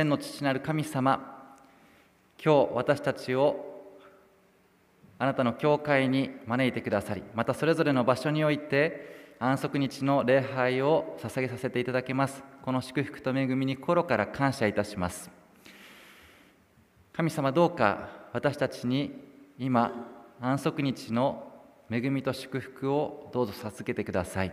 [0.00, 1.52] 天の父なる神様
[2.42, 3.92] 今日私たちを
[5.18, 12.42] あなたの教会に招いてくださりまたそれぞれの場所において安息日の礼拝を捧げさせていただけます。
[12.62, 15.30] この祝福と恵みに心から感謝いたします。
[17.12, 19.22] 神様どうか私たちに
[19.58, 19.92] 今
[20.40, 21.52] 安息日の
[21.90, 24.52] 恵みと祝福をどうぞ授けてください。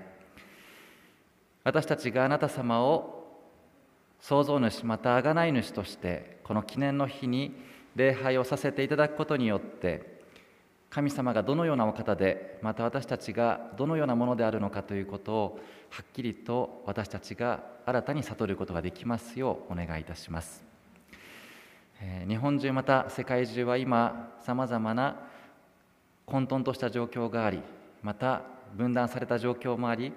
[1.63, 3.16] 私たちがあなた様を
[4.19, 7.55] 創造主また贖い主としてこの記念の日に
[7.95, 10.17] 礼拝をさせていただくことによって
[10.89, 15.59] 神様がどのようなお方でまた私たちがどのようなものであるのかということを
[15.89, 20.63] はっきりと私たちが新たに悟ることができますようお願いいたします。
[22.27, 25.15] 日本中また世界中は今さまざまな
[26.27, 27.59] 混沌とした状況があり
[28.03, 28.43] また
[28.75, 30.13] 分断された状況もあり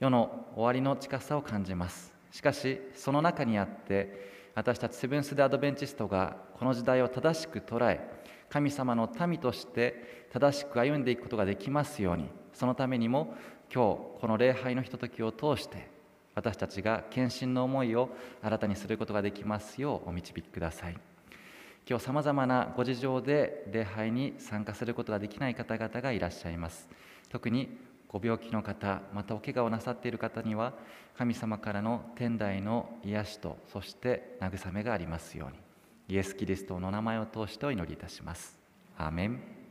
[0.00, 2.12] 世の終わりの近さを感じます。
[2.32, 8.00] しかしその中にあって私たちセブンス・デ・アドベンチストがこの時代を正しく捉え
[8.48, 13.34] 神様の民として正しく歩んでいくことができますようにそのためにも
[13.72, 15.88] 今日この礼拝のひとときを通して
[16.34, 18.10] 私たちが献身の思いを
[18.42, 20.96] 新たにすることができますようお導きください。
[21.88, 26.88] 今日さまざまなご事情で礼拝に参加することができない方々がいらっしゃいます。
[27.28, 27.76] 特に
[28.12, 30.74] ご病気の方またお怪我をなさっている方には
[31.16, 35.58] 神様からの天台の癒しとそして慰めがありますように。
[36.08, 38.58] イエス・キリストの名前を通してお祈りいたします。
[38.98, 39.61] アーメン。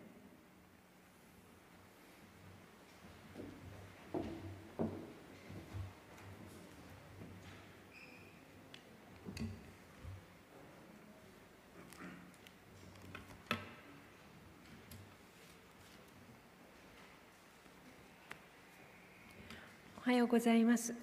[20.11, 20.93] はようございます。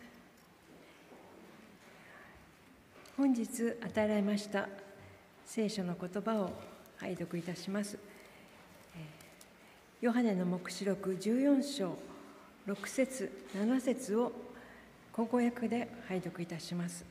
[3.16, 3.46] 本日
[3.80, 4.68] 与えられました
[5.46, 6.50] 聖書の言葉を
[6.98, 7.98] 拝読いたします。
[10.02, 11.96] ヨハネの黙示録14章
[12.66, 14.30] 6節7節を
[15.10, 17.02] 高校訳で拝読いたします。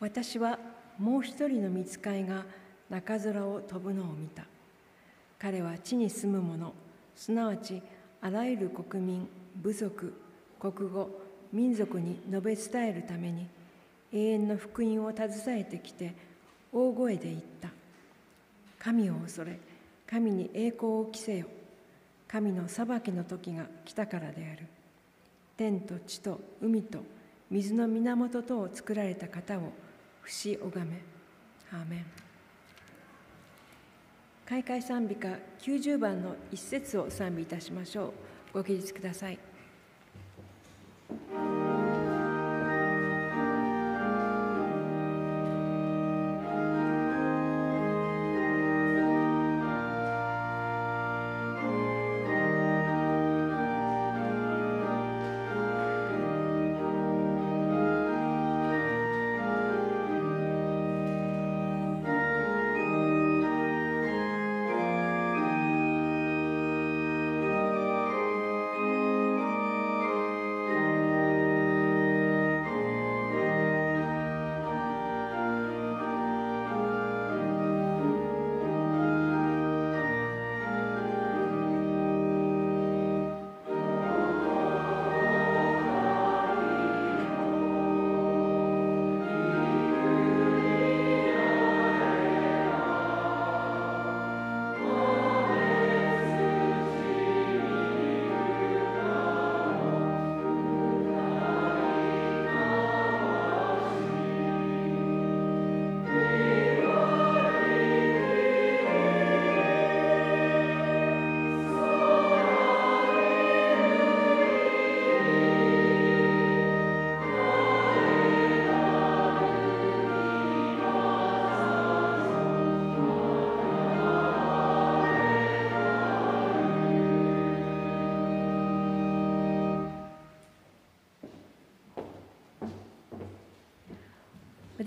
[0.00, 0.58] 私は
[0.98, 2.44] もう一人の見つかいが
[2.88, 4.42] 中空を飛ぶのを見た。
[5.38, 6.74] 彼は地に住む者
[7.14, 7.80] すなわち
[8.22, 10.12] あらゆる国民部族
[10.58, 11.10] 国語
[11.52, 13.46] 民族に述べ伝えるために
[14.12, 16.14] 永遠の福音を携えてきて
[16.72, 17.68] 大声で言った。
[18.78, 19.58] 神を恐れ
[20.06, 21.46] 神に栄光を着せよ。
[22.28, 24.66] 神の裁きの時が来たからである。
[25.56, 27.00] 天と地と海と
[27.50, 29.72] 水の源とを作られた方を
[30.22, 31.02] 不死拝め。
[31.72, 32.29] アーメン。
[34.50, 35.28] 開会賛美歌
[35.60, 38.12] 90番の一節を賛美いたしましょう。
[38.52, 39.38] ご起立ください。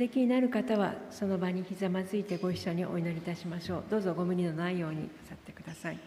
[0.03, 3.83] できになる方はその場にひざまずいてご一緒にお祈りいたしましょう。
[3.89, 5.99] どうぞご無理のないように去ってください。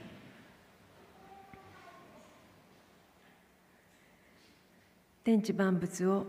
[5.24, 6.26] 天地万物を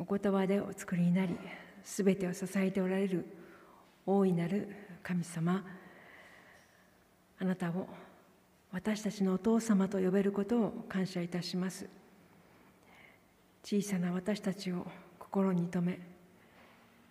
[0.00, 1.38] お言葉でお作りになり
[1.84, 3.24] すべてを支えておられる
[4.04, 4.68] 大いなる
[5.04, 5.64] 神様。
[7.38, 7.86] あなたを
[8.72, 11.88] 私たちのお父様と呼べることを感謝いたします。
[13.62, 14.84] 小さな私たちを
[15.20, 16.15] 心に留め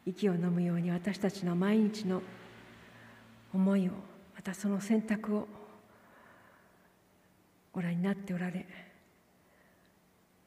[0.06, 2.22] 息を飲むように私たちの毎日の
[3.54, 3.92] 思いを
[4.36, 5.48] またその選択を
[7.74, 8.66] ご覧になっておられ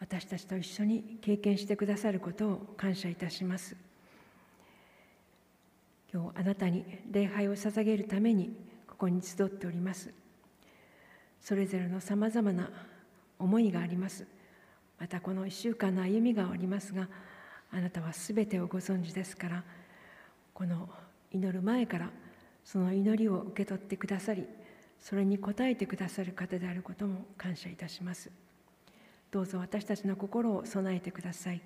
[0.01, 3.77] 私たちと一緒に経験してくださることを感謝いたします。
[6.13, 10.11] 今日あなたに礼拝を捧げるためにここに集っております。
[11.43, 12.71] それぞれのさまざまな
[13.39, 14.25] 思いがあります。
[14.99, 17.09] またこの1週間の歩みがありますが
[17.71, 19.65] あなたはすべてをご存知ですから
[20.55, 20.89] この
[21.33, 22.11] 祈る前から
[22.65, 24.47] その祈りを受け取ってくださり
[25.01, 28.31] それに応えてくださる方であることも感謝いたします。
[29.31, 31.61] どうぞ私たちの心を備えてください。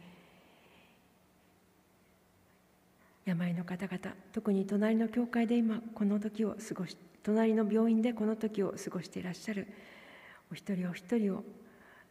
[3.25, 9.69] 病の方々特に隣の教会で今この時を過ごし隣の病院でこの時を過ごしていらっしゃる
[10.51, 11.45] お一人お一人を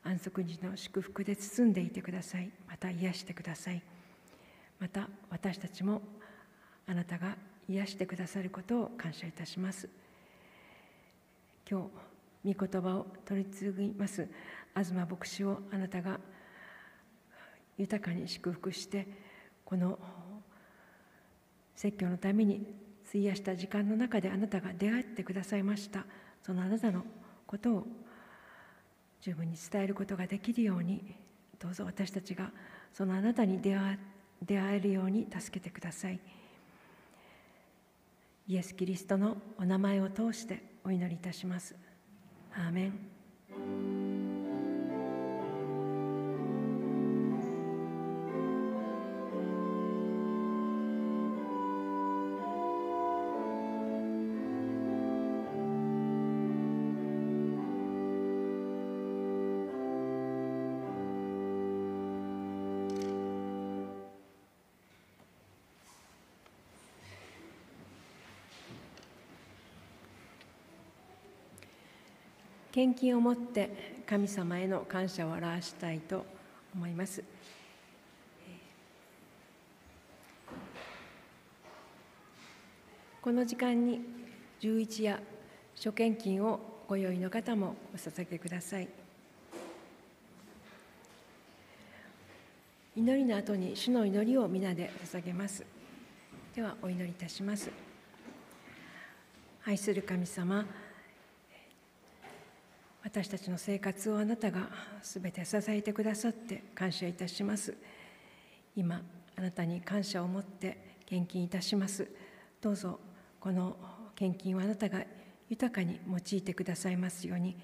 [0.04, 2.50] 安息日の祝福で包んでいてください。
[2.68, 3.82] また癒してください。
[4.80, 6.02] また私たちも
[6.88, 7.38] あなたが
[7.70, 9.88] 癒してくださることを感謝いたします。
[11.70, 11.90] 今
[12.44, 14.28] 日御言葉を取り継ぎます。
[14.74, 16.20] 東牧師をあなたが
[17.78, 19.08] 豊かに祝福して
[19.64, 20.00] この
[21.76, 22.76] 説教のために
[23.08, 26.06] 費やした時間の中であなたが出会ってくださいました。
[26.42, 27.04] そのあなたの
[27.46, 27.88] ことを
[29.22, 31.16] 十分に伝えることができるように
[31.60, 32.52] どうぞ私たちが
[32.92, 34.00] そのあなたに出会
[34.44, 36.20] 出会えるように助けてください。
[38.48, 41.76] イエス・キリストのお名前を通してお祈りいたします。
[42.54, 44.01] アーメン。
[72.72, 76.26] 献金をもって神様への感謝を表したいと
[76.74, 77.22] 思います。
[83.22, 84.02] この時間に
[84.62, 85.20] 11や
[85.76, 88.88] 諸献金をご用意の方もお捧げください。
[92.96, 95.66] 祈りの後に主の祈りを皆で捧げます。
[96.56, 97.70] ではお祈りいたします。
[99.66, 100.66] 愛する神様、
[103.04, 104.70] 私たちの生活をあなたが
[105.02, 107.76] すべて支えてくださって感謝いたします。
[108.76, 109.02] 今
[109.36, 112.08] あなたに感謝を持って献金いたします。
[112.62, 113.00] どうぞ
[113.40, 113.76] この
[114.16, 115.04] 献金をあなたが
[115.50, 117.58] 豊かに用いてくださいますように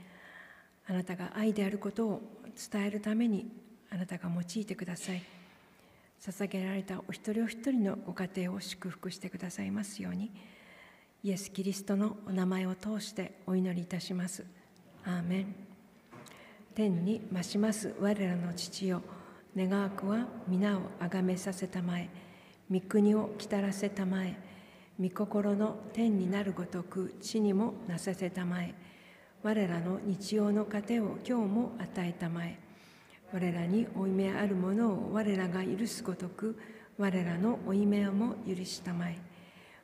[0.87, 2.21] あなたが愛であることを
[2.71, 3.51] 伝えるために
[3.91, 5.21] あなたが用いてください。
[6.19, 10.31] 捧げられたお一人お一人のご家庭を祝福してくださいますように
[11.23, 14.43] イエス・キリストのお名前を通してお祈りいたします。
[15.07, 15.55] アーメン
[16.75, 19.01] 天に増します我らの父よ。
[19.55, 22.09] 願わくは皆をあがめさせたまえ。
[22.69, 24.35] 御国を来たらせたまえ。
[24.99, 28.75] 御心の天になるごとく地にもなさせたまえ。
[29.43, 32.59] 我らの日曜の糧を今日も与えたまえ。
[33.31, 36.59] 我らに負い目あるものを我らが許すごとく
[36.97, 39.17] 我らの負い目をも許したまえ。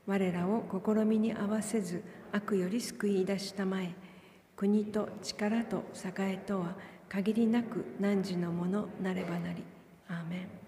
[0.05, 2.03] 我らを試みに合わせず
[2.33, 3.95] 悪より救い出したまえ。
[4.63, 5.83] 国と力と
[6.17, 6.75] 栄とは
[7.09, 9.61] 限りなく汝のものなればなり。
[10.07, 10.62] アーメン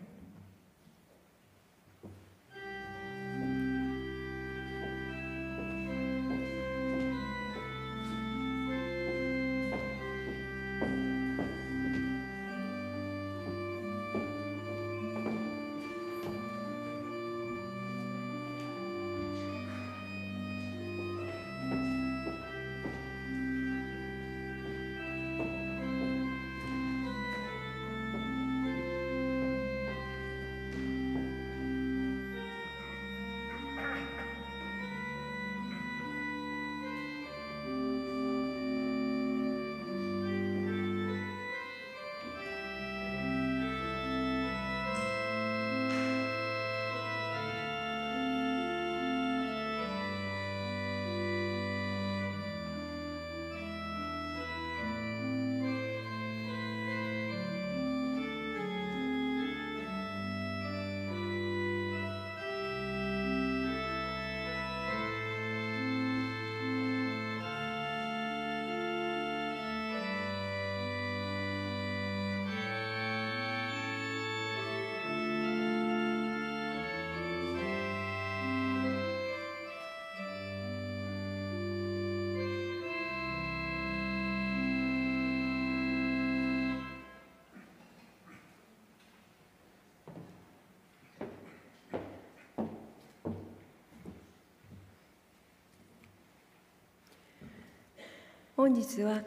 [98.65, 99.21] 本日は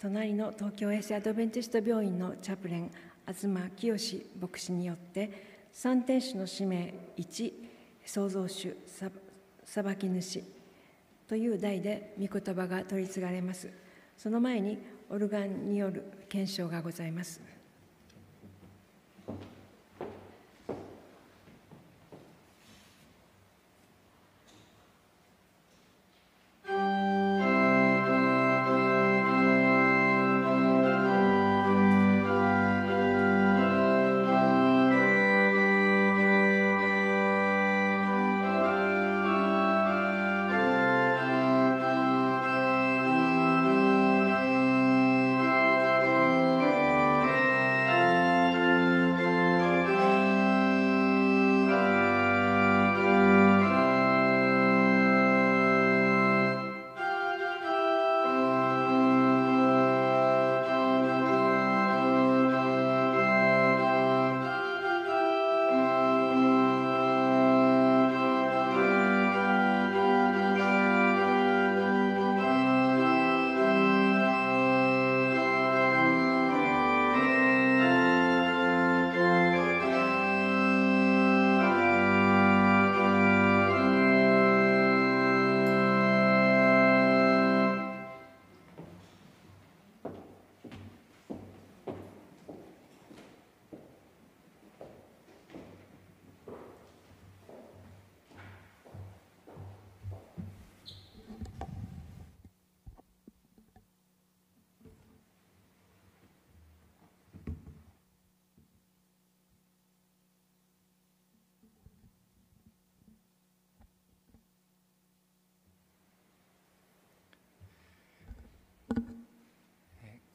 [0.00, 2.90] 隣の東京衛生アドベンチスト病院のチャプレン
[3.32, 7.52] 東清牧師によって三天使の使命1
[8.04, 8.76] 創造主
[9.64, 10.42] 裁き主
[11.28, 13.70] という題で御言葉が取り継がれます。
[14.18, 14.78] その前に
[15.10, 17.40] オルガンによる検証がございます。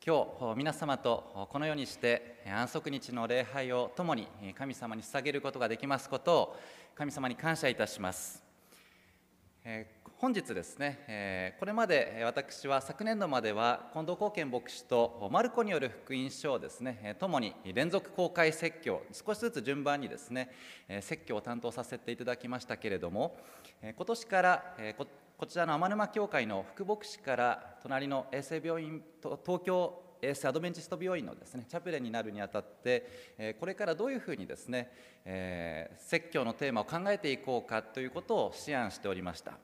[0.09, 6.57] 今日皆様とこのようにして安息日の礼拝を共に神様に捧げることができますことを
[6.95, 8.41] 神様に感謝いたします。
[10.19, 20.51] 本日ですね、これまで私は昨年度までは近藤貢献牧師とマルコによる福音書をですね、共に連続公開説教、少しずつ順番にですね、
[21.01, 23.37] 説教を担当させていただきましたけれども、
[23.83, 24.75] 今年から
[25.37, 34.91] こちらの天沼教会の副牧師から隣の衛生病院東京衛生アドベンチスト病院のですねチャペレになるにあたって、これからどういうふうにですね、
[35.25, 39.59] え、説教のテーマを考えていこうかということを思案しておりました。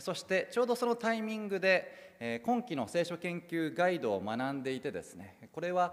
[0.00, 5.92] そしてちょうどそのタイミングで今期の聖書研究ガイドを学んでいてですねこれは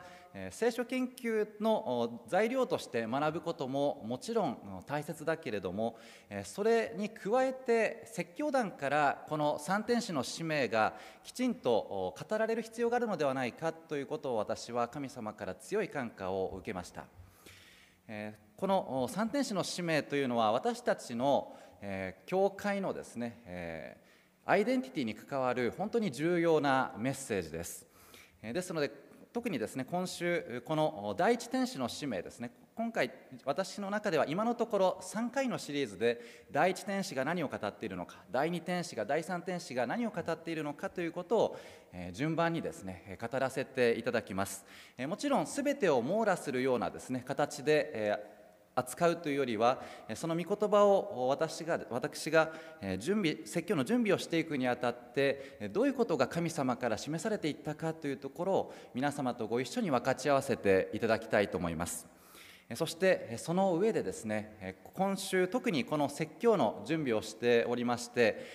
[0.51, 5.97] 聖書研究の材料として学ぶことももちろん大切だけれども
[6.43, 17.05] それに加えて説教団からこの三天使の使命がきちんと語られる必要があるのではないかということを私は神様から強い感化を受けました。
[18.55, 27.85] この三天使の使命というのは私たちのえー、教会のですね、えー、アイデンティティに関わる本当に重要なメッセージです。
[28.41, 28.91] えー、ですので
[29.31, 33.11] 特にですね今週この第一天使の使命ですね今回
[33.45, 41.59] 私の中では今のところ3回のシリーズで第一天使が何を語っているのか第二天使が第三天使が何を語っているのかということを
[42.13, 44.65] 順番にですね語らせていただきます
[45.07, 48.17] もちろん全てを網羅するようなですね形で
[48.75, 49.81] 扱うというよりは
[50.15, 52.51] その御言葉を私が私が
[52.99, 62.07] 準備説教の準備をしていくにあたってどういうことが神様から示されていったかというところを皆様とご一緒に分かち合わせていただきたいと思います。
[62.75, 68.45] そしてその上でですね今週特にこの説教の準備をしておりまして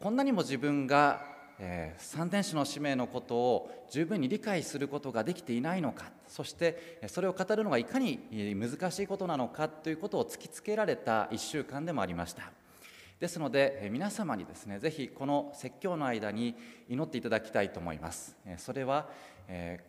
[0.00, 8.20] こんなにも自分がえー、三天使の使命のことを十分に理解することができていないのかそしてそれを語るのがいかに
[8.54, 12.50] 難しいことなのかということを突きつけられた1週間でもありました。
[13.18, 16.54] ですので皆様にですねぜひこの説教の間に
[16.90, 18.36] 祈っていただきたいと思います。
[18.58, 19.08] それは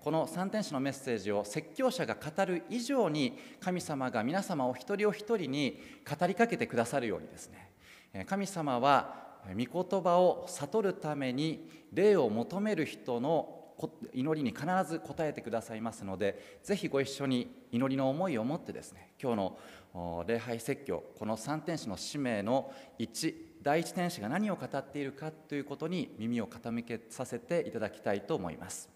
[0.02, 8.26] この三天使のメッセージを説教者が語る以上に神様が皆様お一人お一人に語りかけてくださるようにですね。
[8.26, 13.58] 神様は御言葉を悟るために霊を求める人の
[14.14, 19.54] 祈りに必ず応えてくださいますのでぜひご一緒に祈りの思いを持ってですね今日
[19.94, 28.90] の礼拝説教この三天使の使命の1第一天使が何を語っているかということに耳を傾けさせていただきたいと思います。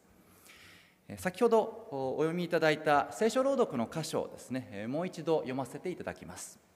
[1.17, 6.70] 先ほどお読みいただいた聖書朗読の箇所をですねもう一度読ませていただきます。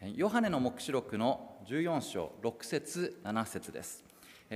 [0.00, 4.04] ヨハネの黙示録の14章6節7節です。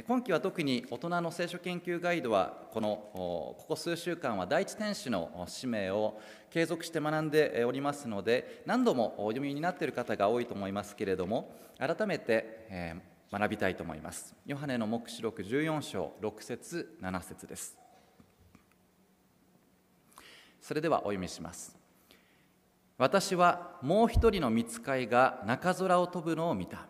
[0.07, 12.95] 今期は特に大人の聖書研究ガイドはこのここ数週間は第一天使の使命を継続して学んでおりますので何度もお読みになっている方が多いと思いますけれども改めて
[13.33, 14.37] 学びたいと思います。
[14.47, 17.77] ヨハネの黙示録14章6節7節です。
[20.61, 21.82] それではお読みします。
[23.03, 26.87] 私はもう一人の見つかいが中空を飛ぶのを見た。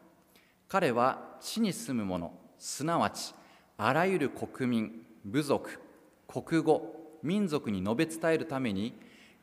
[0.69, 3.35] 彼は地に住む者すなわち
[3.79, 5.81] あらゆる国民部族
[6.29, 8.93] 国語民族に述べ伝えるために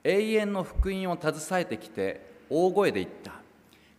[0.04, 3.32] 永遠の福音を携えてきて大声で言った。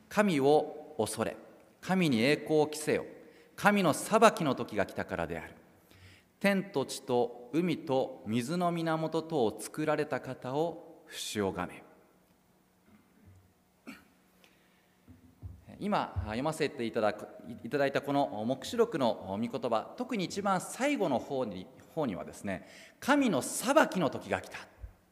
[0.09, 1.37] 神を恐れ
[1.81, 3.05] 神に栄光を着せよ。
[3.57, 5.55] 神の裁きの時が来たからである。
[6.39, 11.90] 天と地と海と水の源とを作られた方を不死をがめ。
[15.81, 17.27] 今読ませていただく
[17.65, 22.69] いただいたこの黙示録の御言葉特に一番最後の方に方にはですね
[23.01, 24.59] 神の裁きの時が来た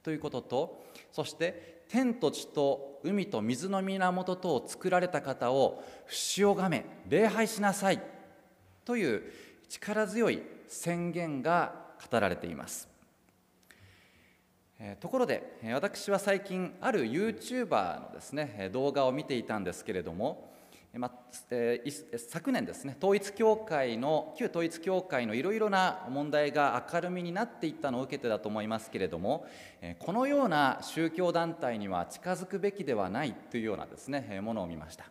[0.03, 8.03] ということとそして天と地と海と水の源とを作られた方を不死をがめ礼拝しなさい
[8.85, 9.23] という
[9.69, 11.75] 力強い宣言が
[12.11, 12.89] 語られています。
[15.01, 20.53] ところで私は最近ある YouTuber のですね動画を見ていたんですけれども
[20.99, 21.13] ま
[21.51, 29.47] えー、昨年ですね統一教会の旧統一教会のいろいろな問題が明るみになっていったのを受けてだと思いますけれども、
[29.81, 35.05] えこのような宗教団体には近づくべきではないというようなですねえものを見ました。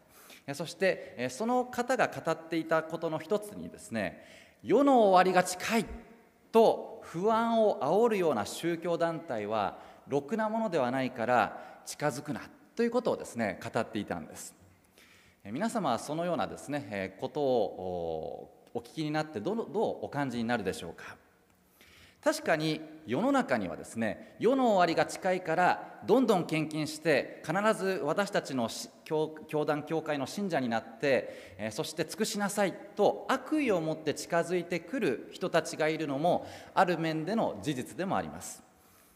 [0.54, 4.26] そしてその方が語っていたことの一つにですね
[4.63, 5.86] 世の終わりが近い
[6.52, 12.41] と不安を煽るような宗教団体はろくなものではないから近づくな
[12.76, 14.66] ということをですね語っていたんです。
[15.51, 21.15] 皆様はそのようなですねことをお聞きになってどのどうお感じになるでしょうか？
[22.21, 28.69] 確かに世の中にはですね世の終わりが近いからどんどん献金して必ず私たちの
[29.05, 38.62] 教教団教会の信者になってそして尽くしなさいと悪意を持って近づいてくる人たちがいるのもある面での事実でもあります。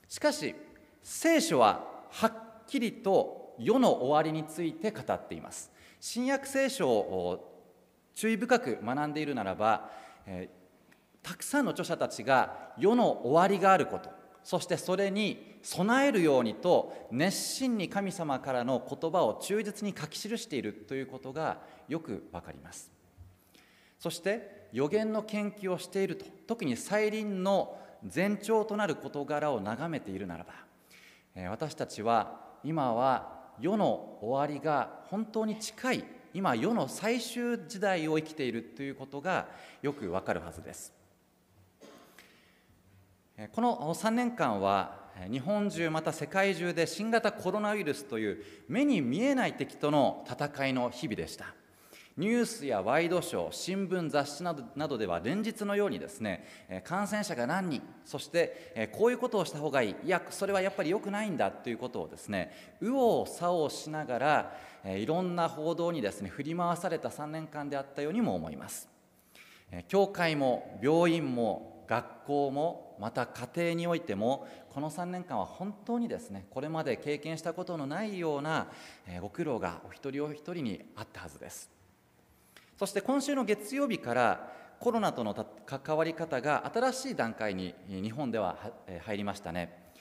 [0.08, 0.56] しかし
[1.04, 2.34] 聖書ははっ
[2.68, 5.70] きりと世の終わりについて語っています。
[6.02, 7.70] 新約聖書を
[8.16, 9.92] 注意深く学んでいるならば、
[10.26, 14.10] えー、たくさんの著者たちが世の終わりがあること
[14.44, 22.92] そしてそれに備えるようにと熱心に神様からの言葉を忠実に書き記しているということがよくわかります。
[24.00, 27.78] そして予言の研究をしていると特に再臨の
[28.14, 30.44] 前兆となる事柄を眺めているなら
[31.40, 39.48] ば私たちは今は世の終わりが本当に近い今世の最終時代を生きているということが
[39.82, 40.94] よくわかるはずです。
[43.54, 51.54] この3年間は日本中また世界中で新型コロナウイルスという目に見えない敵との戦いの日々でした。
[52.22, 56.46] ニュースやワイドショー新聞雑誌などなどでは連日のようにですね
[56.84, 64.56] 感染者が何人そしてこういうことをした方がいいいやそれはやっぱり良くないんだということをですね右往左往しながら
[64.86, 68.88] いろんな報道にですね振り回された3年間であったようにも思います。
[69.88, 78.68] 教会も病院も学校もまた家庭においてもこの3年間は本当にですねこれまで経験したことのないような
[79.22, 81.81] ご苦労がお一人お一人にあったはずです。
[82.82, 85.36] そして今週の月曜日からコロナとの
[85.68, 88.58] 関わり方が新しい段階に日本では
[89.04, 89.94] 入りましたね。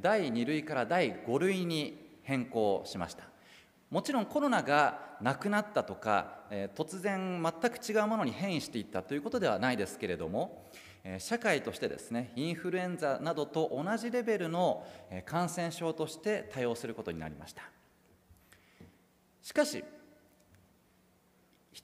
[0.00, 3.24] 第2類から第5類に変更しました。
[3.90, 10.70] もちろんコロナがなくなったとか突然全く違うものに変異していったということではないですけれども
[11.18, 14.86] 社会としてですねインフルエンザなどと同じレベルの
[15.26, 17.62] 感染症として対応することになりました。
[19.42, 19.84] しかし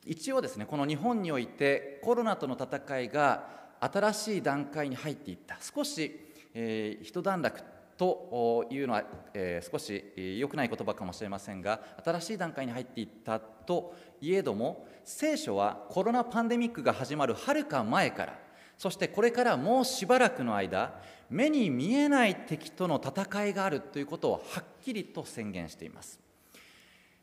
[0.05, 3.49] 一応ですねこの日本においてコロナとの戦いが
[3.81, 5.59] 新しい段階に入っていった。
[5.61, 6.19] 少し、
[6.55, 7.63] えー、一段落
[7.97, 18.39] というのは、えー、少し良くない言葉かもしれませんが新しい段階に入っていったといえども聖書はコロナパンデミックが始まるはるか前から
[18.77, 26.21] そしてこれからもうしばらくの間目に見えない敵との戦いがあるということをはっきりと宣言しています。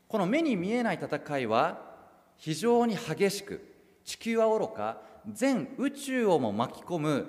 [0.08, 1.93] この目に見えない戦いは
[2.36, 3.60] 非常に激しく
[4.04, 5.00] 地球はおろか
[5.32, 7.26] 全宇宙をも巻き込む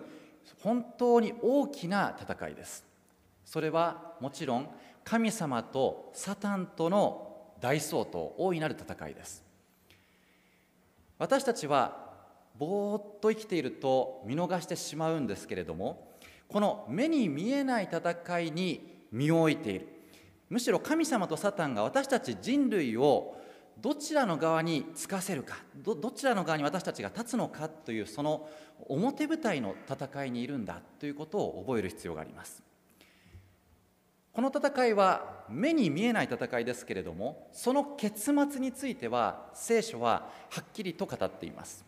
[0.62, 2.84] 本当に大きな戦いです。
[3.46, 4.70] それはもちろん
[5.04, 9.44] 神様とサタンとの大相当大いなる戦いです。
[11.18, 12.06] 私たちは
[12.58, 16.16] ぼーっと生きていると見逃してしまうんですけれども
[16.48, 19.88] この目に見えない戦いに身を置いている。
[20.50, 23.36] むしろ神様とサタンが私たち人類を
[23.80, 28.48] どちらの側につかせるかどちらの側に私たちが立つのかというその
[28.88, 32.64] 表舞台の戦いにいるんだということを覚える必要があります。
[34.34, 41.86] この戦いは目に見えない戦いですけれどもその結末については聖書ははっきりと語っています。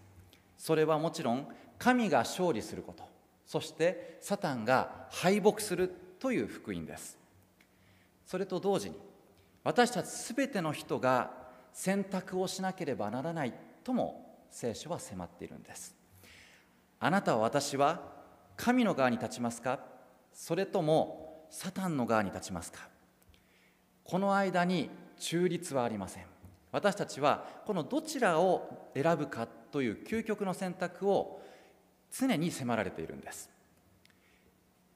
[0.58, 1.48] それはもちろん
[1.78, 3.04] 神が勝利すること
[3.46, 7.18] そしてサタンが敗北するという福音です。
[8.26, 8.96] それと同時に
[9.64, 11.37] 私たちすべての人が
[11.78, 15.96] 選択をしなければならないとも聖書は迫っているんです。
[17.00, 18.02] あなたは私は
[18.56, 19.80] 神の側に立ちますか？
[20.34, 22.80] それともサタンの側に立ちますか？
[24.04, 26.26] この間に中立はありません。
[26.72, 31.44] 私たちはこのどちらを選ぶかという究極の選択を
[32.12, 33.52] 常に迫られているんです。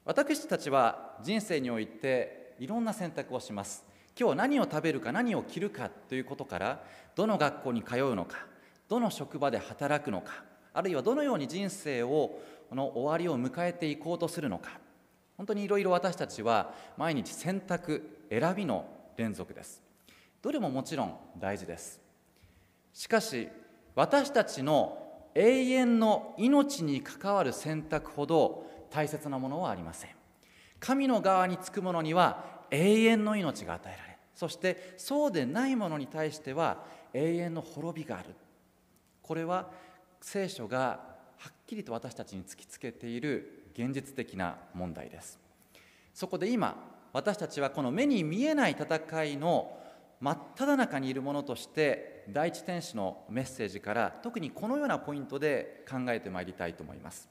[0.04, 3.84] 私たちは人生においていろんな選択をします。
[4.18, 8.38] 今日何を食べるか何を着るかということからどの学校に通うのか
[8.88, 10.44] どの職場で働くのか
[10.74, 14.80] あるいはどのように人生をこの終わりを迎えていこうとするのか。
[15.36, 19.82] 本当にいろいろ私たちは毎日選択選びの連続です。
[20.40, 22.00] どれももちろん大事です。
[22.94, 23.48] しかし
[23.94, 24.98] 私たちの
[25.34, 30.10] 永遠の命に関わる選択ほど大切なものはありません。
[30.80, 38.34] 神の側につく者には永遠の命が与えられそしてそうでないものに対しては永遠の滅びがある。
[39.22, 39.70] これは
[40.20, 41.00] 聖書が
[41.36, 45.38] はっきりと私たちに突きつけている現実的な問題です。
[46.12, 46.76] そこで今
[47.12, 49.78] 私たちはこの目に見えない戦いの
[50.20, 57.28] 真っ只中にいるものとして第一天使のメッセージから特にこのようなポイントで考えてまいりたいと思います。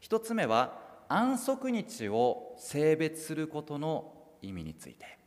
[0.00, 5.18] 一つ目は安息日を性別することの意味について。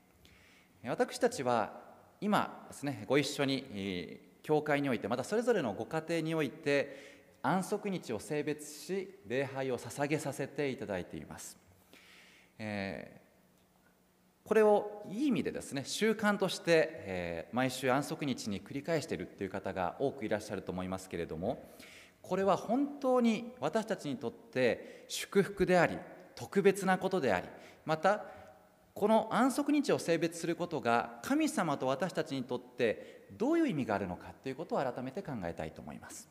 [0.84, 1.80] 私たちは
[2.22, 11.58] 今ですねご一緒に教会においてまたそれぞれのご家庭において安息日を性別し礼拝を捧げさせていただいています、
[12.60, 13.22] え
[14.44, 21.72] これをいい意味でですね習慣として、えー、毎週安息日に繰り返しているという方が多くいらっしゃると思いますけれども
[22.22, 25.98] これは本当に私たちにとって祝福であり
[26.36, 27.48] 特別なことであり
[27.86, 28.26] また
[28.94, 36.30] この安息日を性別することが神様と私たちにとってどういう意味があるのかということを改めて考えたいと思います。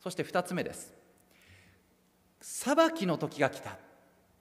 [0.00, 0.92] そして2つ目です。
[2.40, 3.78] 裁きの時が来た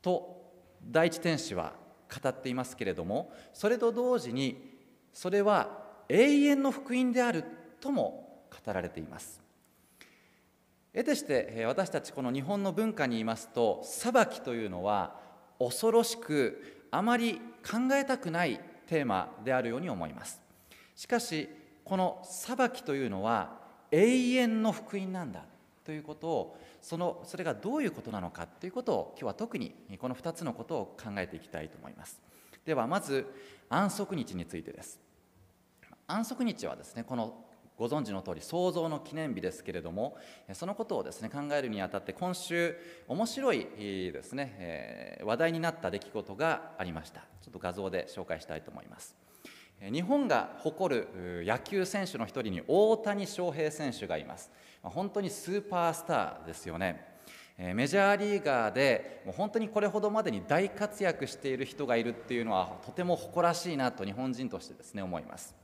[0.01, 0.43] と
[0.83, 1.73] 第一天使は
[2.21, 4.77] 語っていますけれどもそれと同時に
[5.13, 7.45] それは永遠の福音である
[7.79, 9.41] とも語られています。
[10.93, 15.19] 得てして私たちこの日本の文化にいますと裁きというのは
[15.59, 20.39] 恐ろしくあまり考えたくないテーマであるように思います。
[20.95, 21.49] しかし
[21.83, 25.43] この裁きというのは永遠の福音なんだ
[25.83, 32.21] ということをそのそれがどういうことなのかということを今日は特にこの2つのことを考えていきたいと思います。
[32.63, 33.25] ではまず
[33.69, 34.99] 安息日についてです。
[36.05, 37.43] 安息日はですねこの
[37.77, 40.17] ご存知の通り創造の記念日ですけれども
[40.53, 42.75] そのことをですね考えるにあたって今週
[43.07, 47.21] 面白いですね、え話題になった出来事がありました。
[47.41, 49.15] ちょっと画像で紹介したいと思います。
[49.91, 54.49] 日本が誇る野球選手の一人に大谷翔平選手がいます。
[54.81, 57.13] 本当にスーパースターですよね。
[57.57, 65.62] メジャーリーガーでもう本当にこれほどまでに大活躍している人がいるっていうのはとても誇らしいなと日本人としてですね思います。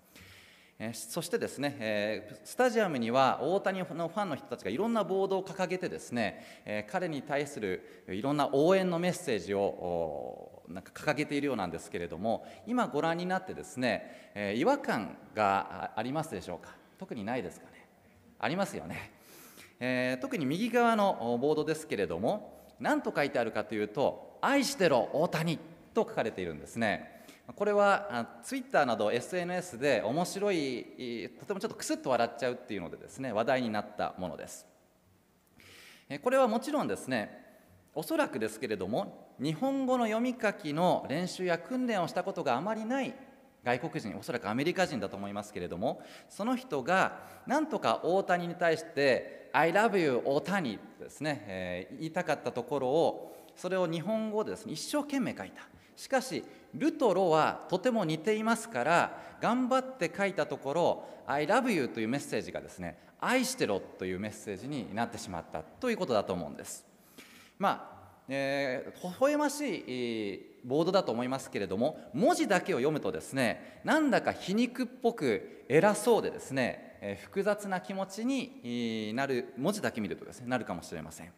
[0.94, 16.74] そしてですねスタジアムには大谷のファンの人たちがいろんなボードを掲げてですね彼に対するいろんな応援のメッセージをなんか掲げているようなんですけれども今ご覧になってですね違和感がありますでしょうか？
[16.98, 17.86] 特にないですかね？
[18.40, 19.12] ありますよね、
[19.82, 25.60] え、特に右側のボードですけれども何と書いてあるかというと「愛してろ大谷」
[25.94, 27.19] と書かれているんですね。
[27.56, 34.66] これはツイッターなど SNS で面白いとてもちょっとクスッと笑っちゃうっていうのでですね話題になったものです。
[36.24, 37.46] これはもちろんですね
[37.94, 43.14] おそらくですけれども日本語の読み書きの練習や訓練をしたことがあまりない
[43.64, 55.69] 外国人おそらくアメリカ人だと思いますけれどもその人がなんとか大谷に対して「I love you 大谷」ですね、えー、言いたかったところをそれを日本語でですね一生懸命書いた。
[56.00, 66.86] しかし「ル」と「ロ」はとても似ていますから頑張って書いたところ「I love you」というメッセージがですね「愛してろというメッセージになってしまったということだと思うんです。
[67.58, 81.34] まあえー、微笑ましいボードだと思いますけれども文字だけを読むとですねなんだか皮肉っぽく偉そうでですね、え、複雑な気持ちになる文字だけ見るとですねなるかもしれません。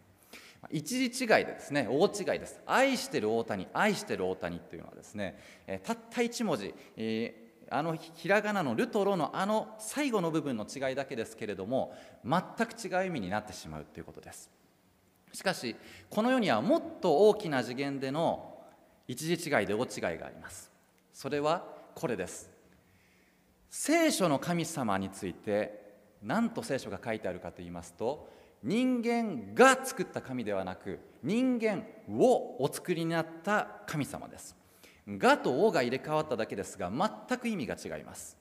[0.70, 2.62] 一時違いでですね大違いです。
[2.66, 6.74] 愛してる大谷愛してる大谷というのはですね、え、たった一文字、
[7.70, 14.52] あのひらがなの「ル」と「ロ」のあの最後の部分の違いだけですけれども全く違う意味になってしまうということです。
[15.34, 15.76] しかし
[16.10, 18.62] この世にはもっと大きな次元での
[19.08, 20.70] 一時違いで大違いがあります。
[21.14, 22.52] それはこれです。
[23.70, 25.82] 聖書の神様について
[26.22, 28.30] 何と聖書が書いてあるかと言いますと
[28.64, 34.56] 人間が作った神ではなく人間をお作りになった神様です。
[35.08, 38.38] がとおが入れ替わっただけですが全く意味が違います。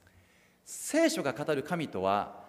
[0.64, 2.44] 聖書が語る神とは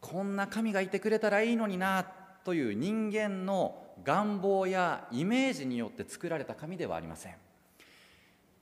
[0.00, 2.06] こんな神がいてくれたらいいのにな
[2.44, 7.34] という人間の願望やイメージによって作られた神ではありません。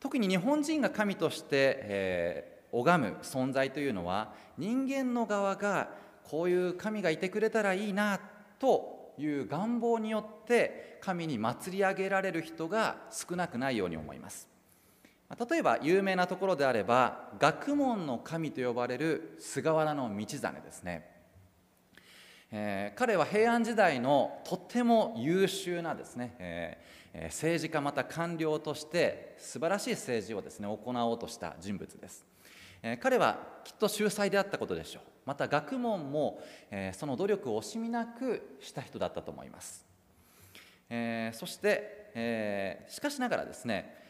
[0.01, 1.47] 特に日本人が神として、
[1.83, 5.90] えー、拝む存在というのは人間の側が
[6.25, 8.21] こういう神がいてくれたらいいな
[8.59, 14.49] という願望によって神に祭り上げられる人が少なくないように思います。
[15.51, 21.11] 例えば有名なところであれば学問の神と呼ばれる菅原道真ですね、
[22.53, 32.25] えー、彼は平安時代のとても優秀なですね、えー、政治家また官僚として素晴らしい政治をですね行おうとした人物です、
[32.85, 35.15] えー、彼はきっと秀才であったことでしょう。
[35.27, 39.85] また学問も、えその努力を惜しみなくした人だったと思います、
[40.89, 44.07] えそして、えしかしながらですね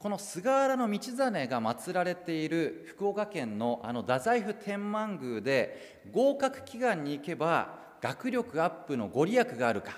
[0.00, 9.92] この菅原道真が祀られている福岡県のあの太宰府天満宮で合格祈願に行けば学力アップのご利益があるか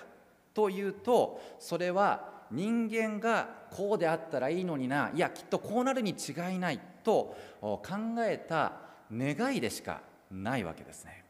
[0.54, 5.12] というとそれは人間がこうであったらいいのにな。
[5.14, 7.80] いやきっとこうなるに違いないと考
[8.26, 8.72] えた
[9.12, 10.00] 願いでしか
[10.32, 11.24] ないわけですね。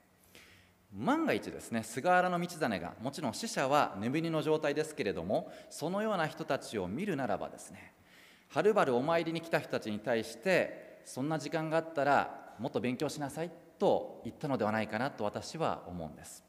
[0.95, 7.95] 万が一ですね菅原道真がもちろん死者は眠りの状態ですけれどもそのような人たちを見るならばですね
[8.49, 16.45] はるばるお参りに来た人たちに対してそんな時間があったらもっと勉強しなさいと言ったのではないかなと私は思うんです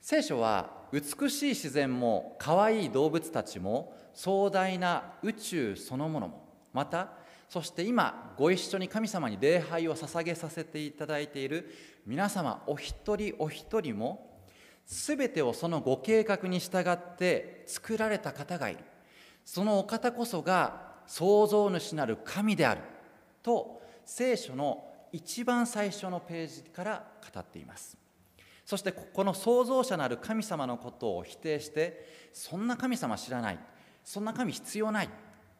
[0.00, 7.10] 聖書は美しい自然も可愛い動物たちも壮大な宇宙そのものもまた
[7.48, 11.70] そして今ご一緒に神様に礼拝を捧げさせていただいている
[12.06, 14.40] 皆様お一人お一人も
[14.86, 18.80] 全てをそのご計画に従って作られた方がいる。
[19.44, 22.80] そのお方こそが創造主なる神である
[23.42, 27.96] と聖書の一番最初のページから語っています。
[28.64, 33.58] そしてこの創造者なる神様のことを否定してそんな神様知らない
[34.02, 35.10] そんな神必要ない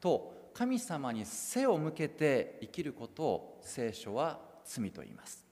[0.00, 5.44] と神様に背を向けて生きることを聖書は罪と言います。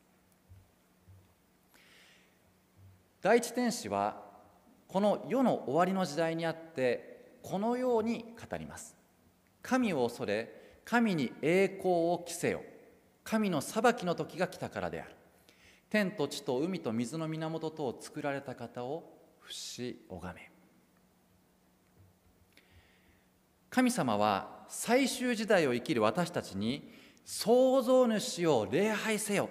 [3.20, 4.22] 第一天使は
[4.86, 8.96] この世の終わりの時代にあってこのように語ります。
[9.60, 12.62] 神を恐れ神に栄光を着せよ。
[13.24, 15.16] 神の裁きの時が来たからである。
[15.90, 20.50] 天と地と海と水の源とを作られた方を不死拝め。
[23.68, 26.92] 神様は最終時代を生きる私たちに
[27.24, 29.48] 創造主を礼拝せよ。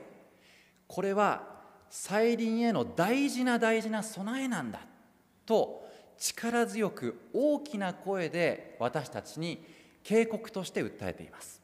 [0.87, 1.47] これは
[1.89, 4.81] 再臨への大事な大事な備えなんだ
[5.45, 9.65] と力強く大きな声で私たちに
[10.03, 11.61] 警告として訴えています。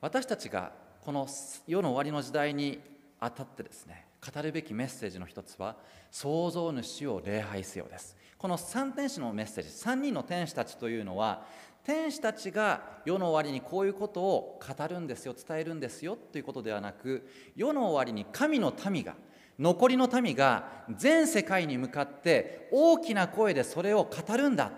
[0.00, 1.28] 私たちがこの
[1.66, 2.80] 世の終わりの時代に
[3.20, 5.76] あたってですね語るべきメッセージの一つは
[6.10, 8.16] 創造主を礼拝せよです。
[8.42, 11.46] この3天使のメッセージ3人の天使たちというのは
[11.84, 17.24] 天使たちが世の終わりにこういうことを語るんですよ伝えるんですよということではなく
[17.54, 19.14] 世の終わりに神の民が
[19.60, 24.72] 残りの民が全世界に向かって大きな声でそれを語るんだ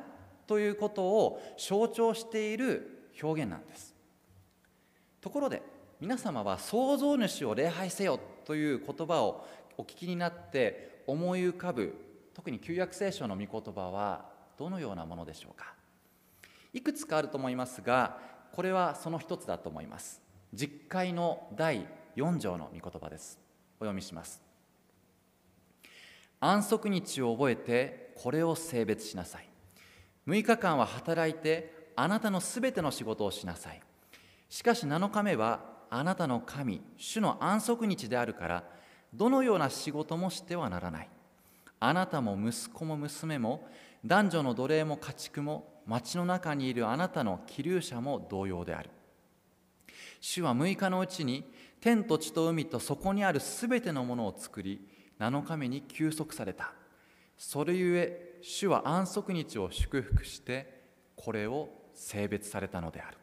[0.46, 3.94] ということを象徴している表現なんです。
[5.22, 5.62] ところで
[6.02, 9.46] 皆様は創造主を礼拝せよという言葉を
[9.78, 11.94] お聞きになって思い浮かぶ
[12.34, 14.26] 特に旧約聖書の御言葉は
[14.58, 15.74] どのようなものでしょうか？
[16.72, 18.18] いくつかあると思いますが
[18.52, 20.20] これはその一つだと思います。
[20.52, 23.38] 実会の第4条の御言葉です。
[23.80, 24.42] お読みします。
[26.40, 29.48] 安息日を覚えてこれを性別しなさい。
[30.28, 33.80] 6日間は働いてあなたのすべての仕事をしなさい。
[34.48, 35.60] しかし7日目は
[35.90, 38.64] あなたの神主の安息日であるから
[39.12, 41.08] どのような仕事もしてはならない。
[41.80, 43.68] あなたも息子も娘も
[44.04, 48.90] 男女の奴隷も家畜も町の中にいるあなたの気流者も同様である。
[50.20, 51.44] 主は6日のうちに
[51.80, 56.72] 天と地と海とそこにあるすべてのものを作り7日目に休息された。
[57.36, 60.82] それゆえ主は安息日を祝福して
[61.16, 63.18] これを性別されたのである。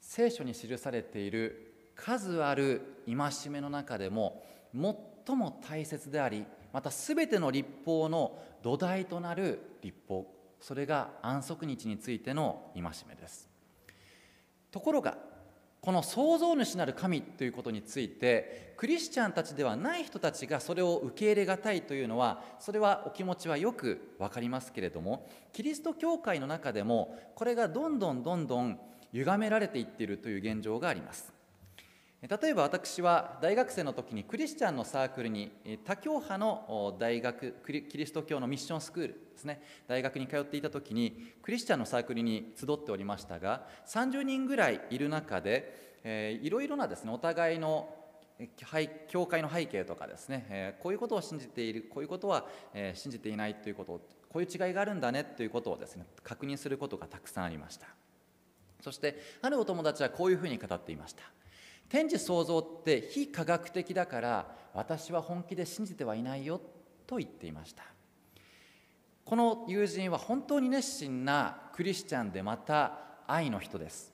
[0.00, 4.42] 聖書に記されている数ある戒めの中でも
[4.74, 10.26] 最も大切でありまた全ての立法の土台となる立法
[10.60, 13.48] それが安息日についての戒めです。
[14.70, 15.16] ところが
[15.80, 28.78] この創造主なる神ということについてクリスチャンたちではない人たちがそれを受け入れがたいというのはそれはお気持ちはよく分かりますけれどもキリスト教会の中でもこれがどんどんどんどん
[29.12, 31.39] 歪められていっているという現状があります。
[32.28, 35.50] 例えば私は大学生の時にクリスチャンのサークルに
[35.86, 39.62] 他教派の大学キリスト教のミッションスクールですね。
[39.88, 47.88] 大学に通っていた時にクリスチャンのサークルに集っておりましたが30人ぐらいいる中で、えー、いろいろなですねお互いの
[49.08, 57.86] 教会の背景とかですね、えー、こういうことを信じているこういうことは、えー、信じていないということこういう違いがあるんだねということをですね確認することがたくさんありました。
[58.82, 61.22] そしてあるお友達はこういうふうに語っていました。
[61.90, 66.60] 天地創造って非科学的だから私は本気で信じてはいないよ
[67.06, 67.82] と言っていました。
[69.24, 74.12] この友人は本当に熱心なクリスチャンでまた愛の人です。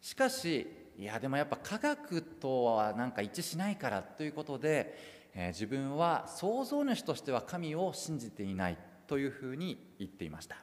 [0.00, 0.66] しかし
[0.98, 4.96] いやでもやっぱ科学とはなんか一致しないからということで、
[5.32, 10.56] えー、自分は創造主としては神を信じていないというふうに言っていました。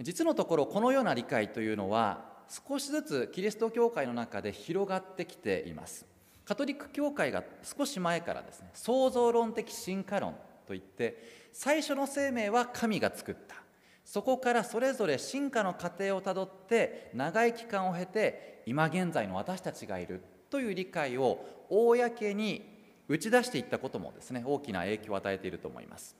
[0.00, 6.06] 実のところこのような理解というのは少しずつキリスト教会の中で広がってきています。
[6.44, 10.34] カトリック教会が少し前からですね創造論的進化論
[10.66, 13.56] といって最初の生命は神が作った。
[14.04, 20.22] そこからそれぞれ進化の過程をたどって長い期間を経て今現在の私たちがいる。
[20.50, 22.74] という理解を公に
[23.08, 26.16] 打ち出していったこともですね大きな影響を与えていると思います。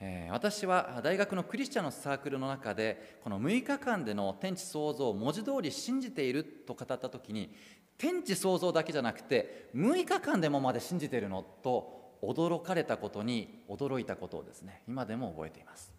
[0.00, 7.54] え、私は大学のクリスチャンのサークルの中でこの6日間での天地創造を文字通り信じていると語った時に
[7.96, 14.82] 天地創造だけじゃなくて6日間でもまで信じているのと驚かれたことに驚いたことをですね。
[14.88, 15.92] 今でも覚えています。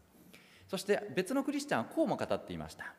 [0.68, 2.94] そして別のクリスチャンはこうも語っていました。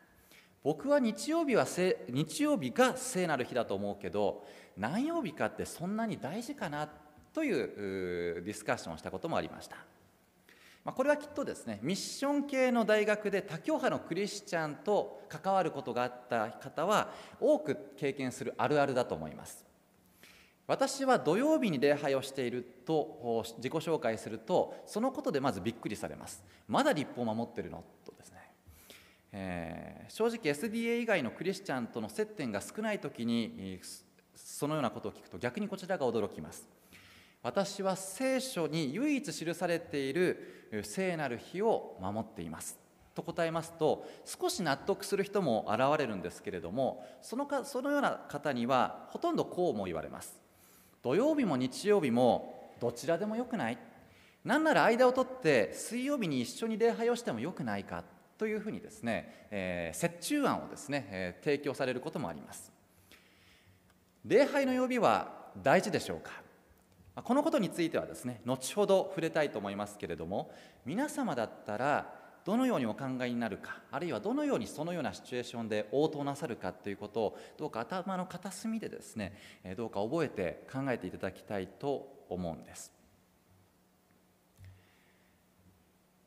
[0.63, 4.45] 僕は日曜日は日曜日が聖なる日だと思うけど
[4.75, 6.89] 何曜日かってそんなに大事かな
[7.33, 9.77] というディスカッションをしたこともありました。
[10.89, 19.63] まあ、これはきっとですねミッション系の大学で他教派のクリスチャンと関わることがあった方は多く経験するあるあるだと思います。
[20.65, 26.43] 私は土曜日に礼拝をしていると自己紹介するとそのことでまずびっくりされます。
[26.67, 27.83] まだ立法を守ってるの？
[28.03, 28.37] とですね、
[29.31, 33.79] えー、正直 SDA 以外のクリスチャンとの接点が少ない時に
[34.33, 36.78] そのようなことを聞くと逆にこちらが驚きます。
[37.41, 42.77] 私は聖書に唯一記されている聖なる日を守っています。
[43.15, 50.39] と答えますと少し納得する人も現れるんですけれどもそのかそのような方にはほとんどこうも言われます。
[51.01, 53.77] 土曜日も日曜日もどちらでもよくない。
[54.45, 58.03] なんなら間を取って水曜日に一緒に礼拝をしてもよくないか
[58.37, 62.71] というふうにですね、えー、折衷案をですね、えー、提供されることもあります。
[64.25, 66.31] 礼拝の曜日は大事でしょうか？
[67.15, 70.51] このことについてはですね後ほど触れたいと思いますけれども
[70.85, 72.13] 皆様だったら
[72.45, 79.33] どのようにお考えになるかあるいはどのようにそのようなシチュエーションで応答なさるかということをどうか頭の片隅でですね
[79.77, 82.91] どうか覚えて考えていただきたいと思うんです。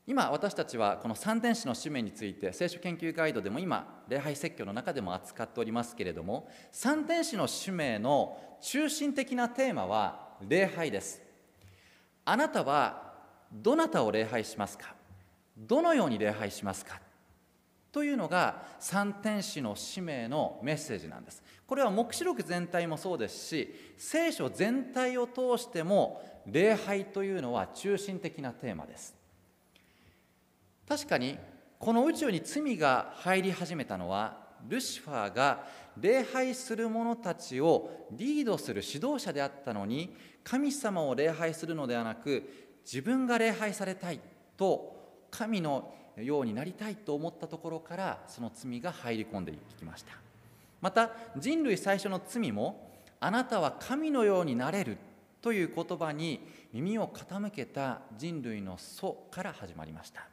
[0.04, 11.20] 今私たちはこの三天使の使命について聖書研究ガイドでも今礼拝説教の中でも扱っておりますけれども三天使の使命の中心的なテーマは礼拝です。
[12.24, 13.12] あなたは
[13.52, 14.94] どなたを礼拝しますか？
[15.56, 17.00] どのように礼拝しますか？
[17.90, 21.42] というのが三天使の使命のメッセージなんです。
[21.66, 29.14] これは黙示録全体もそうですし聖書全体を通しても礼拝というのは中心的なテーマです。
[30.88, 31.38] 確かに
[31.78, 35.64] この宇宙に罪が入り始めたのはルシファーが
[35.98, 44.20] 礼拝する者たちをリードする指導者であったのに神様を礼拝するのではなく自分が礼拝されたい
[44.56, 44.96] と
[45.30, 50.12] 神のようになりたいと思ったところからその罪が入り込んでいきました。
[50.80, 52.90] また人類最初の罪も
[53.20, 54.98] あなたは神のようになれる
[55.40, 56.40] という言葉に
[56.72, 60.26] 耳を傾けた人類の祖から始まりました。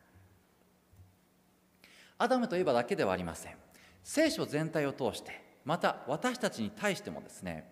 [2.18, 3.56] アダムといえばだけではありません。
[4.04, 7.70] 聖書全体を通してまた私たちに対してもですね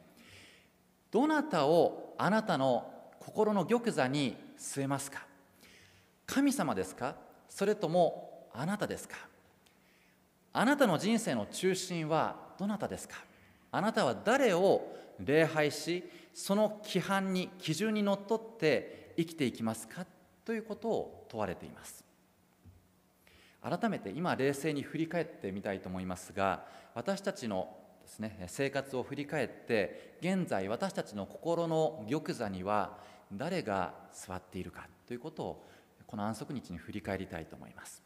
[1.12, 5.26] どなたをあなたの心の玉座に据えますか？
[6.26, 7.16] 神様ですか？
[7.49, 9.16] それともあなたですか？
[10.53, 13.16] あなたの人生の中心はどなたですか？
[13.72, 16.03] あなたは誰を礼拝し
[16.34, 20.05] その規範に基準にのっとって生きていきますか？
[20.45, 22.03] ということを問われています。
[23.62, 27.76] 改めて今冷静に振り返ってみたいと思いますが私たちの
[28.08, 32.97] ですね生活を振り返って現在私たちの心の玉座には
[33.34, 35.68] 誰が座っているかということを
[36.05, 38.01] この安息日に振り返りたいと思います。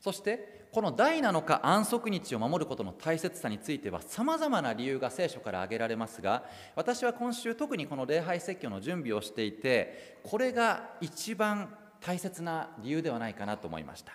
[0.00, 6.44] そしてこの第7日安息日を守ることの大切さについてはさまざまな理由が聖書から挙げられますが
[6.76, 14.12] 私は今週特にこの礼拝説教の準備をしていてこれが一番大切な理由ではないかなと思いました。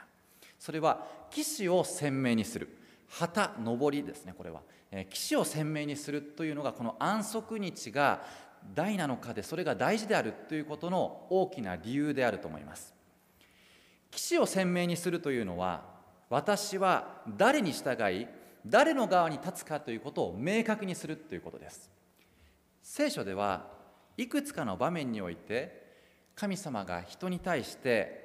[0.58, 2.83] それは騎士を鮮明にする。
[3.10, 4.62] 旗上りですねこれは。
[5.10, 8.24] 騎士を鮮明にするというのがこの安息日が
[8.76, 12.94] 大なのかでそれが大事であるということの大きな理由であると思います。
[14.12, 15.84] 騎士を鮮明にするというのは
[16.30, 18.28] 私は誰に従い
[18.66, 21.90] 誰の側に立つかということを明確にするということです。
[22.82, 23.68] 聖書では
[24.18, 25.84] いくつかの場面において
[26.36, 28.24] 神様が人に対して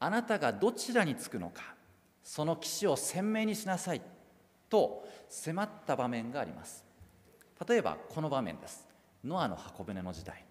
[0.00, 1.74] あなたがどちらにつくのか
[2.22, 4.02] その騎士を鮮明にしなさい
[4.68, 6.84] と迫った場面があります。
[7.68, 8.86] 例えばこの場面です。
[9.24, 10.44] ノアの箱舟の時代。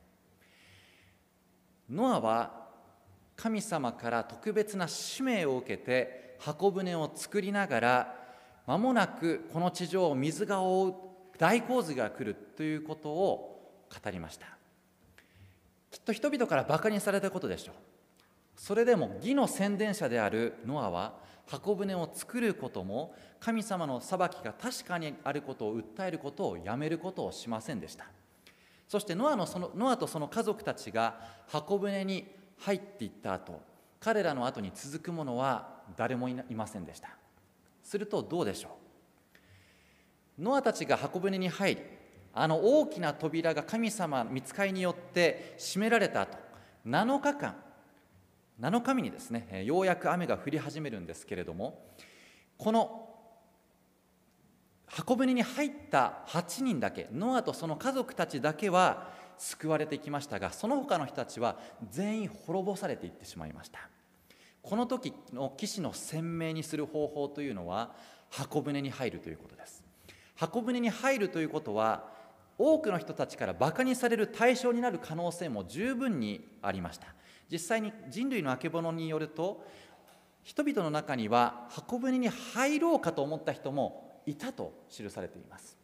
[1.89, 2.67] ノアは
[3.35, 8.15] 神様から特別な使命を受けて箱舟を作りながら
[8.65, 10.95] 間もなくこの地上を水が覆う
[11.37, 14.47] 大洪水が来るということを語りました。
[15.91, 17.75] きっと人々からバカにされたことでしょう。
[18.57, 21.13] それでも義の宣伝者であるノアは
[21.47, 28.05] 箱舟を作ることも神様の裁きが確かにあることを訴えることをやめることをしませんでした。
[28.87, 32.25] そしてノアのそのノアとその家族たちが箱舟に
[32.59, 33.61] 入っていった後
[33.99, 37.09] 彼らの後に続く者は誰もいませんでした。
[37.83, 38.77] するとどうでしょ
[40.39, 40.41] う？
[40.41, 41.81] ノアたちが箱舟に入り
[42.33, 46.37] あの大きな扉が神様見つかりによって閉められた後
[46.85, 47.55] 7日間
[48.59, 51.85] 7日目にですねようやく雨が降り始めるんですけれども
[52.57, 53.07] この
[54.87, 61.57] 箱舟に入った8人だけノアとその家族たちだけは救われてきましたがその他の人たちは
[61.91, 63.89] 全員滅ぼされていってしまいました。
[64.63, 67.95] この時の騎士の鮮明にする方法というのは
[68.29, 69.83] 箱舟に入るということです。
[70.35, 72.09] 箱舟に入るということは
[72.57, 77.07] 多くの人たちからバカにされる対象になる可能性も十分にありました。
[77.51, 79.65] 実際に人類のあけぼのによると
[80.43, 85.77] 人々の中には箱舟に入ろうかと思った人もいたと記されています。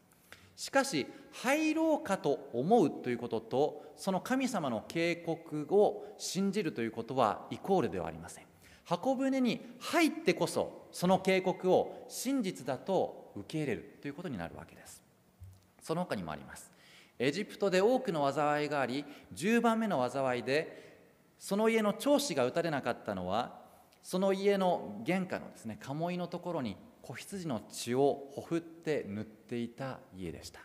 [0.55, 8.45] しかし入ろうかと思うということとその神様の警告を信じるということはイコールではありません。
[8.85, 15.01] 箱舟に入ってこそその警告を真実だと受け入れるということになるわけです。
[15.81, 16.71] その他にもあります。
[17.19, 20.92] エジプトで多くの災いがあり10番目の災いで
[21.39, 23.59] その家の長子が打たれなかったのは
[24.01, 30.61] その家の玄関のですね鴨居のところに子羊の血をほふって塗っていた家でした。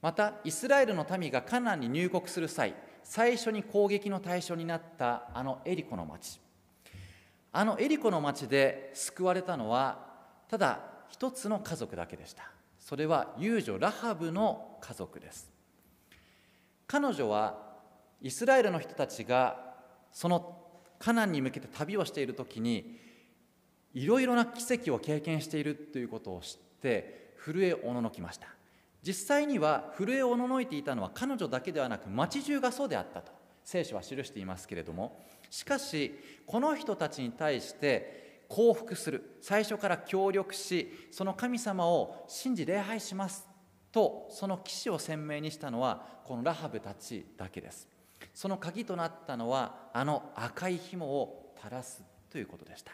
[0.00, 2.74] またイスラエルの民がカナンに入国する際
[3.04, 6.40] 最初に攻撃の対象になったあのエリコの町。
[7.52, 10.06] あのエリコの町で救われたのは
[10.48, 12.50] ただ一つの家族だけでした。
[12.78, 15.50] それは遊女ラハブの家族です。
[16.86, 17.71] 彼女は
[18.22, 19.74] イスラエルの人たちが
[20.12, 20.58] その
[20.98, 22.96] カナンに向けて旅をしている時に
[23.92, 28.46] いろいろな奇跡を経験しているということを知って震えおののきました。
[29.02, 33.32] 実際には震えおののいていたのは彼女だけではなく町中がそうであったと
[33.64, 35.20] 聖書は記していますけれども。
[35.50, 43.46] しかしこの人たちに対して降伏する最初から協力しその神様を信じ礼拝します
[43.92, 47.91] とその騎士を鮮明にしたのはこのラハブたちだけです。
[48.34, 52.92] その鍵となったのはあの赤い紐を垂らすということでした。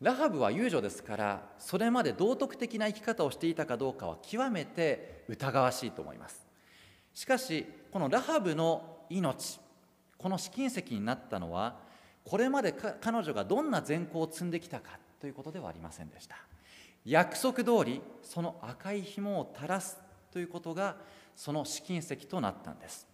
[0.00, 6.44] ラハブは遊女ですからそれまで道徳的な生き方をしていたかどうかは極めて疑わしいと思います。
[7.14, 9.60] しかしこのラハブの命
[10.18, 11.76] この試金石になったのは
[12.24, 16.36] これまで彼女がどんな善行を積んできたかということではありませんでした。
[17.04, 19.98] 約束通りその赤い紐を垂らす
[20.32, 20.96] ということが
[21.36, 23.06] その試金石となったんです。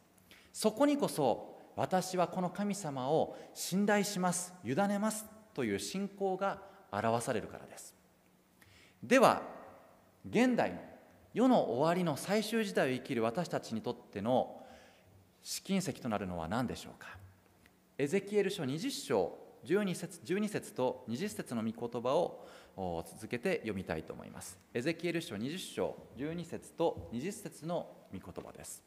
[0.53, 6.61] そこにこそ私はこの神様を信頼します委ねますという信仰が
[6.91, 7.95] 表されるからです。
[9.03, 9.43] では
[10.29, 10.79] 現代の
[11.33, 14.61] 世の終わりの最終時代を生きる私たちにとっての
[15.43, 17.17] 試金石となるのは何でしょうか。
[17.97, 22.45] エゼキエル書20章12節 ,12 節と20節の御言葉を
[23.07, 24.59] 続けて読みたいと思います。
[24.75, 28.83] エゼキエル書20章12節と20節の御言葉です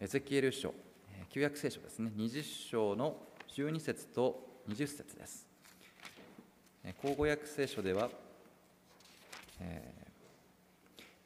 [0.00, 0.72] エゼキエル書
[1.30, 3.16] 旧約聖書ですね20章の
[3.56, 5.48] 12節と20節です
[6.94, 8.08] 口語訳聖書では、
[9.60, 9.92] え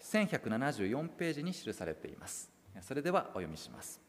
[0.01, 2.51] ー、1174ページに記されています。
[2.81, 4.01] それではお読みします。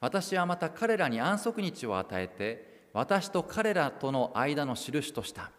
[0.00, 5.50] 私はまた彼らに安息日を与えて、私と彼らとの間の印とした。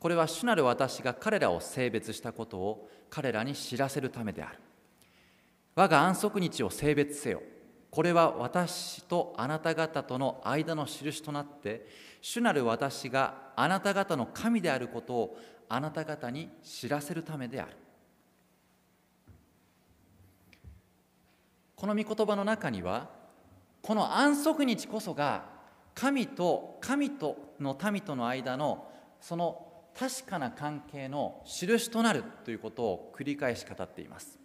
[0.00, 4.58] これは主なる私が彼らを性別したことを彼らに知らせるためである。
[5.74, 7.42] 我が安息日を性別せよ。
[7.90, 11.86] これは私とあなた方との間の印となって、
[12.22, 15.38] 主なる私があなた方の神であることを
[15.68, 17.76] あなた方に知らせるためである。
[21.76, 23.10] この御言葉の中には
[23.82, 25.44] この安息日こそが
[25.94, 28.86] 神と神との民との間の
[29.20, 29.66] その
[29.98, 34.38] 確かな関係の印となるということを繰り返し語っています。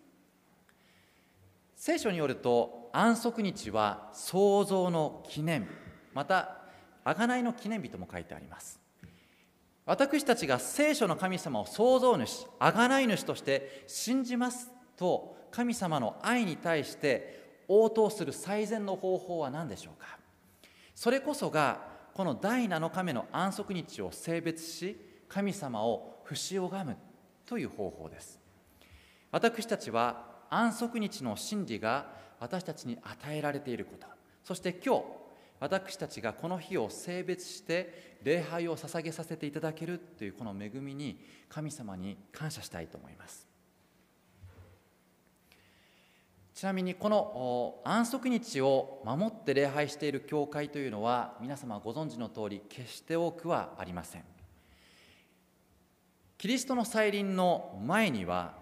[1.76, 5.68] 聖書によると安息日は創造の記念日
[6.14, 6.62] また
[7.04, 8.80] 贖いの記念日とも書いてあります。
[9.86, 20.18] 私たちが聖書の神様を創造主贖い主として信じますと神様の愛に対して応答する最善の方法は何でしょうか。
[20.96, 21.82] それこそが
[22.14, 24.98] この第7日目の安息日を性別し
[25.36, 26.96] 神様を不死拝む
[27.46, 28.40] という方法です。
[29.32, 32.06] 私たちは安息日の真理が
[32.40, 34.08] 私たちに与えられていること。
[34.46, 35.04] そして今日
[35.60, 41.20] 私たちがこの日を性別して礼拝を捧げさせていただけるというこの恵みに
[41.50, 43.46] 神様に感謝したいと思います。
[46.54, 54.35] ちなみにこの安息日を守って礼拝している教会というのは皆様ご存知の通り決して多くはありません。
[56.46, 58.54] キリストの再臨の前には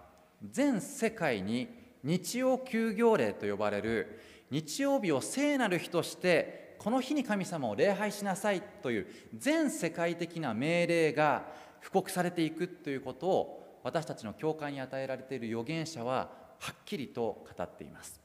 [0.41, 1.67] 全世界に
[2.01, 9.07] 日曜休業令と呼ばれる日曜日を聖なる日としてこの日に神様を礼拝しなさいという
[9.37, 11.43] 全世界的な命令が
[11.81, 18.21] 布告されていくということを私たちの教会に与えられている預言者ははっきりと語っています。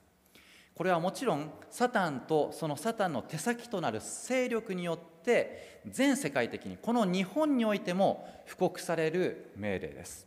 [0.73, 4.99] これはもちろんサタンとそのサタンの手先となる勢力によっ
[5.29, 10.27] て全世界的にこの日本においても布告される命令です。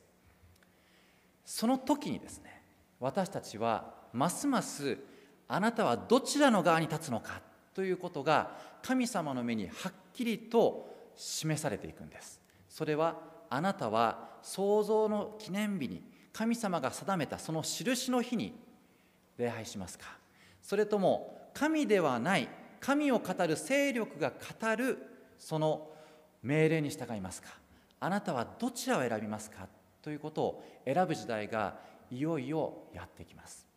[1.44, 2.62] その時にですね
[3.00, 4.98] 私たちはますます
[5.48, 7.42] あなたはどちらの側に立つのか
[7.74, 12.40] ということが神様の目にはっきりと示されていくんです。
[12.70, 13.18] それは
[13.50, 18.54] あなたは創造の記念日に神様が定めたその印の日に
[19.38, 20.06] 礼拝しますか。
[20.62, 22.48] それとも神ではない
[22.82, 24.98] 神を語る勢力が語る
[25.38, 25.90] その
[26.44, 27.50] 命令に従いますか？
[28.00, 29.68] あなたはどちらを選びますか？
[30.02, 31.76] ということを選ぶ時代が
[32.10, 33.68] いよいよやってきます。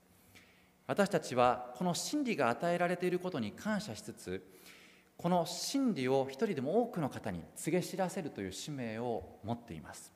[0.86, 4.46] 私たちはこの真理が与えられていることに感謝しつつ
[5.16, 10.10] この真理を一人でも多くの方に告げ知らせるという使命を持っています。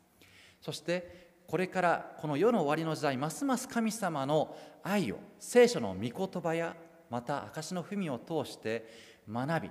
[0.61, 6.75] そしてこれからこの世の終わりの時代ますます神様の愛を聖書の御言葉や
[7.11, 8.89] また証の文を通して
[9.31, 9.71] 学び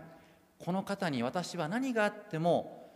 [0.59, 2.89] この方に私は何があっても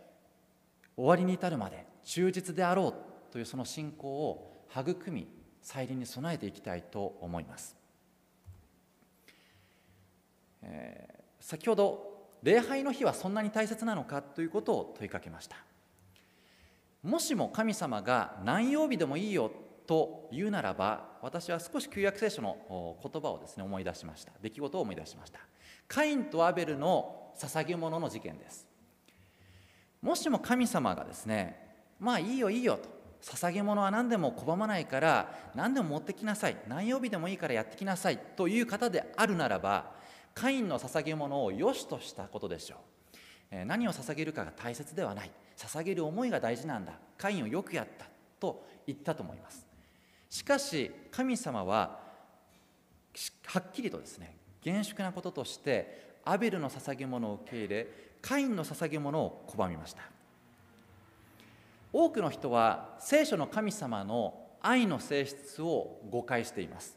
[0.96, 5.28] 終わりに至るまで忠実であろうというその信仰を育み
[5.60, 7.76] 再臨に備えていきたいと思います。
[10.62, 12.12] えー、先ほど
[12.42, 15.56] 礼拝の日はそんなに大切なのかということを問いかけました。
[17.02, 19.50] もしも神様が何曜日でもいいよ
[19.86, 24.32] と言うならば私は少し旧約聖書の言葉をですね思い出しました。
[24.42, 25.38] 出来事を思い出しました。
[25.88, 28.66] カインとアベルの捧げ物の事件です。
[30.02, 32.88] もしも神様がですねまあいいよいいよと
[33.22, 39.92] 捧げ物は何でも拒まないから何でも持ってきなさい何曜日でもいいからやってきなさいという方であるならば
[40.34, 42.76] カインの捧げ物を良しとしたことでしょ
[43.52, 45.30] う、何を捧げるかが大切ではない。
[45.56, 46.94] 捧げる思いが大事なんだ。
[47.18, 48.06] カインをよくやった
[48.40, 49.71] と言ったと思います。
[50.32, 52.00] しかし神様は
[53.44, 57.86] はっきりとですね厳粛なこととしてアベルの捧げ物を受け入れ
[58.22, 60.02] カインの捧げ物を拒みました。
[61.92, 66.96] 多くの人は聖書の神様の愛の性質を誤解しています。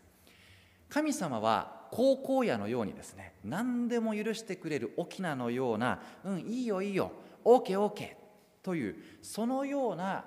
[0.88, 7.12] 神様は高校野のようにですね何でも許してくれる沖縄のようなうんいいよいいよ
[7.44, 8.16] OKOK
[8.64, 10.24] というそのような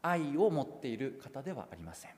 [0.00, 2.12] 愛を持っている方ではありません。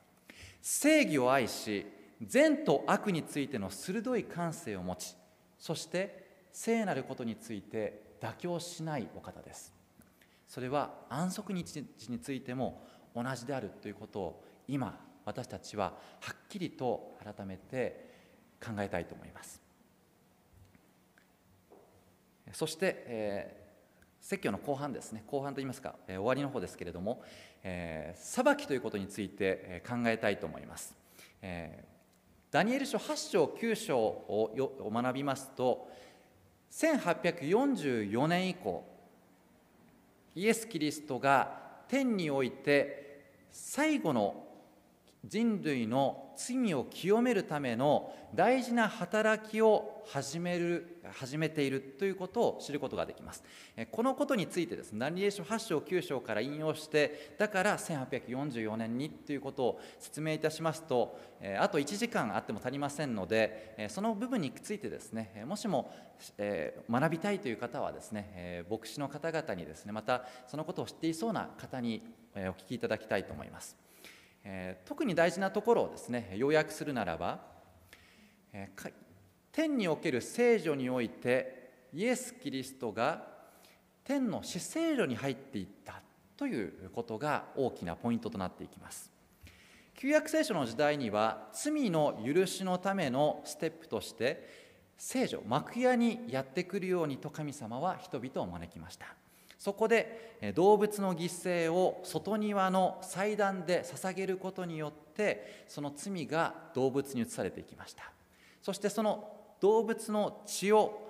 [0.61, 1.87] 正義を愛し
[2.21, 5.17] 善と悪についての鋭い感性を持ち
[5.59, 9.73] そして聖なることについて妥協しないお方です。
[10.49, 12.83] それは安息日についても
[13.15, 18.09] 同じであるということを今私たちははっきりと改めて
[18.65, 19.61] 考えたいと思います。
[22.53, 25.23] そして、えー、説教の後半ですね。
[25.27, 27.23] 後半といいますか、えー、終わりの方ですけれども、
[27.63, 30.95] えー、裁きということについて考えたいと思います、
[31.43, 35.89] えー、ダニエル書8章9章を学びますと
[36.71, 38.85] 1844年以降
[40.35, 44.45] イエス・キリストが天において最後の
[45.25, 53.43] 人類の罪を清めるための大事な働きを始める始めているということを知ることができます。
[53.91, 61.19] このことについてですねナリエーション8章9章から引用してだから1844年にということを説明いたしますと
[61.59, 65.93] あと1時間あっても足りませんのでその部分についてですねもしも
[66.39, 72.03] 学びたいという方はですね牧師の方々にですねまたそのことを知っていそうな方に
[72.35, 73.88] お聞きいただきたいと思います。
[74.51, 77.41] え特に大事なところをですね要約するならば、
[78.53, 78.71] え
[79.53, 83.27] 天における聖女においてイエス・キリストが
[84.05, 86.01] 天の死聖女に入っていった
[86.39, 89.13] ということが大きなポイントとなっていきます。
[89.95, 94.49] 旧約聖書の時代には罪の許しのためのステップとして
[94.97, 99.15] 聖女幕屋にやってくるようにと神様は人々を招きました。
[99.59, 108.05] そこで動物の犠牲を外庭の祭壇で捧げることによってその罪が動物に移されていきました。
[108.63, 111.09] そしてその動物の血を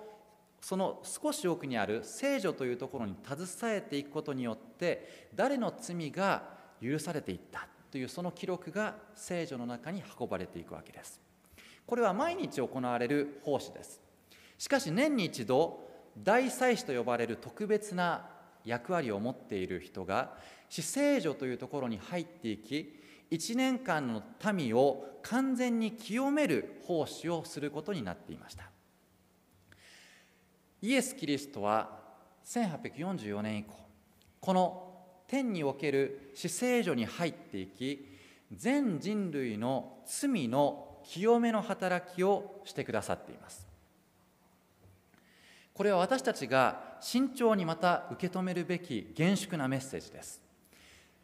[0.61, 6.43] その少し奥にある聖女というところに携えていくことによって誰の罪が
[6.81, 11.21] 許されていったというその記録が聖女の中に運ばれていくわけです。
[11.85, 14.01] これは毎日行われる奉仕です。
[14.57, 15.87] しかし年に一度
[16.17, 18.29] 大祭司と呼ばれる特別な
[18.65, 20.37] 役割を持っている人が
[20.69, 22.99] 死聖所というところに入っていき
[23.31, 28.69] 1年間の民を完全に清める奉仕をすることになっていました。
[30.81, 31.99] イエス・キリストは
[32.45, 33.73] 1844年以降
[34.39, 34.89] この
[35.27, 38.07] 天における死聖所に入っていき
[38.51, 43.68] 全人類の罪の清めの働きをしてくださっています。
[45.79, 50.41] これは私たちが慎重にまた受け止めるべき厳粛なメッセージです。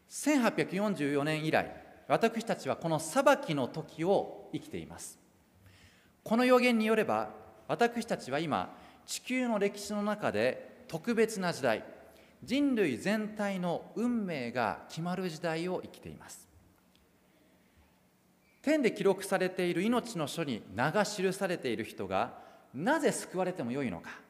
[0.09, 1.75] 1844年以来
[2.07, 5.19] 私たちはこの裁きの時を生きています。
[6.23, 7.31] この予言によれば
[7.67, 8.73] 私たちは今
[9.05, 11.83] 地球の歴史の中で特別な時代
[12.41, 16.47] 人類全体の運命が決まる時代を生きています。
[18.61, 22.39] 天で記録されている命の書に名が記されている人が
[22.73, 24.23] なぜ救われてもよいのか。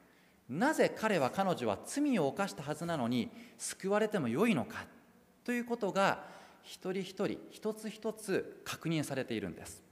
[0.49, 4.85] なぜ彼は彼女は罪を犯したはずなのに救われてもよいのか
[5.43, 6.23] ということが
[6.61, 9.83] 一人一人一つ一つ確認されているんです。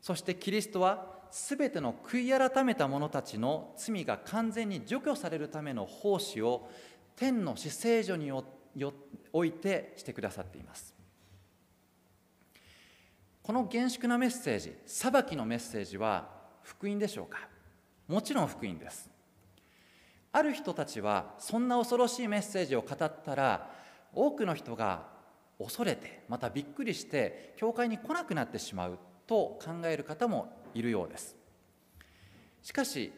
[0.00, 6.68] そしてキリストは全ての悔い改めた者たちの罪が完全に除去されるための奉仕を
[7.16, 10.94] 天の死聖所においてしてくださっています。
[13.42, 16.30] この厳粛なメッセージ裁きのメッセージは
[16.62, 17.48] 福音でしょうか？
[18.08, 19.09] もちろん福音です。
[20.32, 23.70] ある人たちはそんな恐ろしいメッセージを語ったら
[24.12, 25.08] 多くの人が
[25.58, 31.36] 恐れてまたびっくりして教会に来なくなってしまうと考える方もいるようです。
[32.62, 33.12] しかし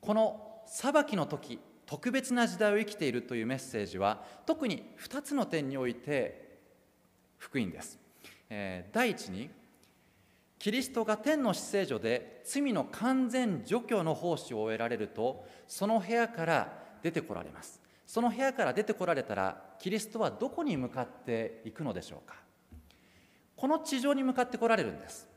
[0.00, 6.58] この裁きの時特別な時代を生きているというメッセージは特に2つの点において
[7.38, 7.98] 福音です、
[8.50, 9.50] え、第一に
[10.58, 17.80] キリストが天の死聖所で罪の完全除去の奉仕を終えられるとその部屋から出てこられます。
[18.06, 22.36] その部屋から出てこられたらキリストはどこに向かっていくのでしょうか。
[23.54, 25.28] この地上に向かってこられるんです。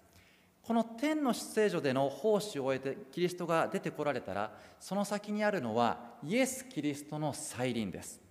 [0.64, 8.22] この天の死聖所での奉仕を終えてキリストが出てこられたらその先にあるのはイエス・キリストの再臨です。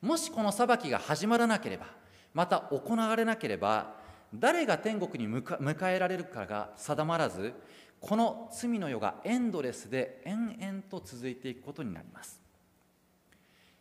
[0.00, 1.86] もしこの裁きが始まらなければ
[2.34, 4.01] また行われなければ
[4.34, 7.54] 誰が天国に迎えられるかが定まらず
[8.00, 12.40] この罪の世がエンドレスで延々と続いていくことになります。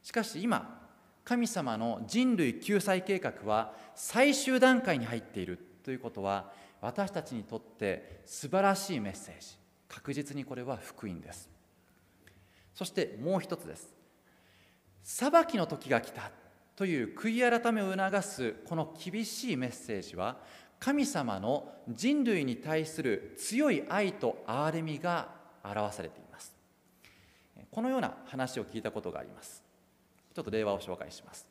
[0.03, 0.79] しかし今
[1.23, 9.57] 神様の人類救済計画は最終段階に入っているということは私たちにとって素晴らしいメッセージ。
[9.87, 11.49] 確実にこれは福音です。
[12.73, 13.93] そしてもう一つです。
[15.03, 16.31] 裁きの時が来た。
[16.81, 20.37] という悔い改めを促すこの厳しいメッセージは
[20.79, 25.29] 神様の人類に対する強い愛と憐れみが
[25.63, 26.55] 表されています。
[27.69, 29.63] このような話を聞いたことがあります。
[30.33, 31.45] ちょっと例話を紹介します。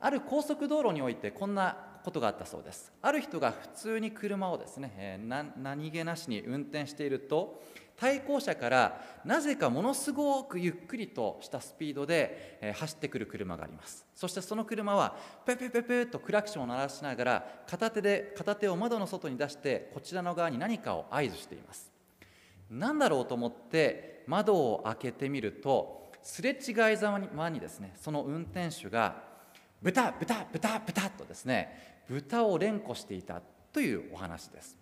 [0.00, 2.92] ある高速道路においてこんなことがあったそうです。
[3.00, 5.20] ある人が普通に車をですね、
[5.56, 7.62] 何気なしに運転していると
[7.96, 14.06] 対向車からなぜかものすごくゆっくりとしたスピードで、え走ってくる車があります。
[14.14, 15.16] そしてその車は
[15.46, 21.92] ペペペペとクラクションを鳴らしながら片手で片手を窓の外に出してこちらの側に何かを合図しています。
[22.70, 29.16] 何だろうと思って窓を開けてみるとすれ違いざまにですねその運転手が
[29.82, 34.81] 豚豚豚豚とですね豚を連呼していたというお話です。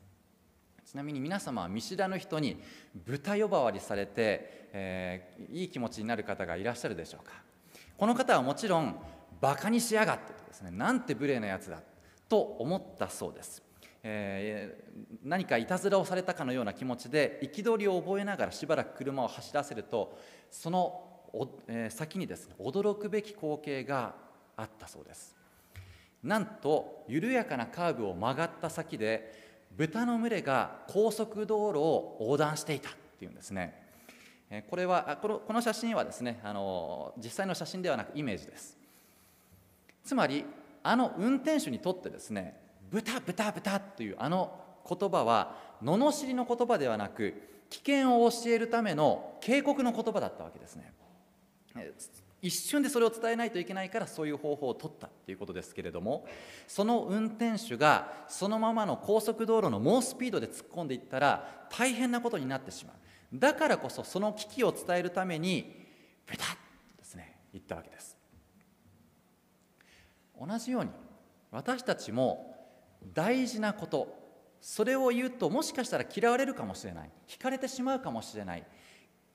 [0.91, 2.61] ちなみに皆様は見知らぬ人に
[3.07, 7.30] 豚呼ばわりされて、えー、いい気持ちになる方がいらっしゃるでしょうか？
[7.97, 8.97] この方はもちろん
[9.41, 11.80] バカにしやがってですねなんて無礼なやつだ
[12.28, 13.62] と思ったそうです、
[14.03, 20.18] えー、何かいたずらをされたかのような気持ちで憤りを覚えながらしばらく車を走らせると
[20.51, 21.07] その
[21.68, 24.16] えー、先にですね驚くべき光景が
[24.57, 25.36] あったそうです。
[26.24, 29.39] なんと緩やかなカーブを曲がった先で
[29.77, 33.81] 豚の群れが高速道路を横断していたっていうんですね。
[34.68, 38.77] これはこのこの写真はですねあの実際の写真ではなくイメージです。
[40.05, 40.45] つまり
[40.83, 42.59] あの運転手にとってですね
[42.91, 44.53] 豚豚豚というあの
[44.89, 47.35] 言葉は罵りの言葉ではなく
[47.71, 50.93] 危険を教えるための警告の言葉だったわけですね。
[52.43, 56.26] 一瞬でそれを伝えないといけないからそういう方法を取ったっていうことですけれども
[56.66, 62.97] その運転手がそのままの高速道路の猛スピードで突っ込んでいったら大変なことになってしまう。
[63.32, 65.86] だからこそその危機を伝えるために
[66.26, 66.57] ペタッと
[66.99, 68.16] ですね言ったわけです。
[70.41, 70.91] 同じように
[71.51, 72.57] 私たちも
[73.12, 74.18] 大事なこと
[74.61, 77.11] それを言うともしかしたら嫌われるかもしれない。
[77.28, 78.64] 惹かれてしまうかもしれない。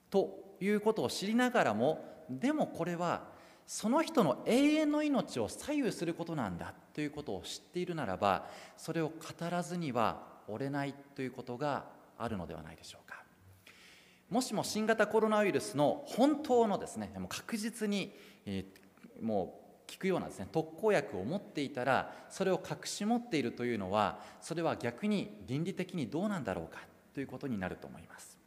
[0.10, 3.24] ということを知りながらもでもこれは
[3.68, 8.48] その人の永遠の命を左右することなんだということを知っているならば
[8.78, 9.16] それを語
[9.50, 11.86] らずには折れないということが
[12.18, 13.24] あるのではないでしょうか。
[14.30, 18.12] もしも新型コロナウイルスの本当のですねもう確実に、
[18.46, 26.82] えー、もう効くようなですね特効薬を持っていたらそれを隠し持っているというのはそれは逆に倫理的にどうなんだろうか
[27.14, 28.38] ということになると思います。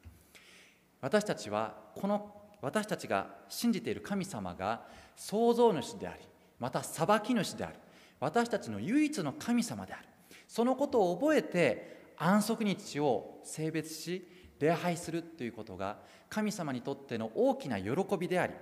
[1.00, 4.82] 私たちはこの私たちが信じている神様が
[5.16, 6.24] 創造主であり
[6.58, 7.74] また裁き主である。
[8.20, 10.02] 私たちの唯一の神様である。
[10.48, 14.26] そのことを覚えて安息日を性別し
[14.58, 15.98] 礼拝するということが
[16.28, 18.54] 神様にとっての大きな喜びであり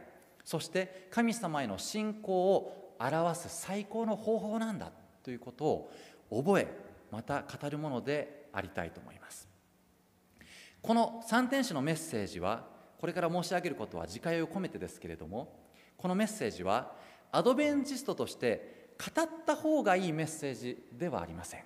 [0.45, 4.93] そして神様への信仰を表す最高の方法なんだ
[5.23, 5.93] ということを
[6.31, 6.69] 覚え
[7.11, 9.49] また語るものでありたいと思います。
[10.83, 12.65] この三天使のメッセージは
[13.07, 15.61] これから申し上げることは自戒を込めてですけれども
[15.97, 16.91] このメッセージは
[17.31, 21.61] アドベンチストとして語った方がいいメッセージではありません。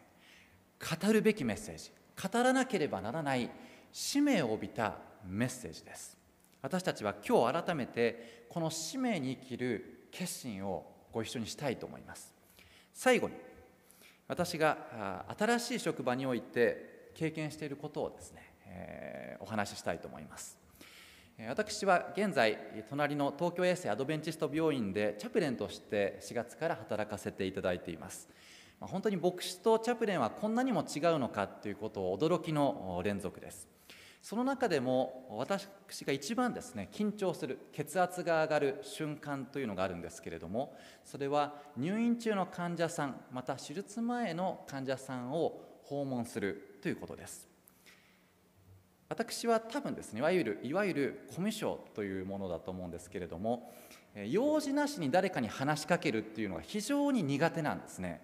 [1.01, 1.93] 語るべきメッセージ
[2.31, 3.51] 語らなければならない
[3.91, 6.19] 使命を帯びたメッセージです。
[6.61, 12.35] 私たちは今日改めてこの使命に生きる決心をご一緒にしたいと思います。
[12.93, 13.35] 最後に
[14.29, 20.60] 私が新しい職場において経験していることをですね、えー、お話ししたいと思います。
[21.49, 22.59] 私は現在
[22.91, 28.29] 隣の東京衛生アドベンチスト病院でチャプレンとして4月から働かせていただいています。
[28.79, 33.69] 本当に牧師とチャプレンはこんなにも違うのかということを驚きの連続です。
[34.23, 40.77] その中でも私が一番ですね緊張する血圧が上がる瞬間というのがあるんですけれども
[41.07, 47.50] それは入院中の患者さんまた手術前の患者さんを訪問するということです。
[49.11, 53.73] 私は多分ですねいわゆるいわゆるコミュ障というものだと思うんですけれども
[54.29, 58.23] 用事なしに誰かに話しかけるっていうのが非常に苦手なんですね、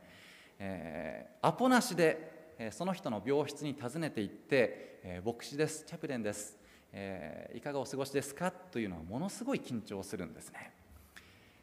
[0.61, 6.57] えー、アポなしでその人の病室に訪ねて行って「え、牧師ですチャプレンです、
[6.93, 10.71] え、いかがお過ごしですか?」というのはものすごい緊張するんですね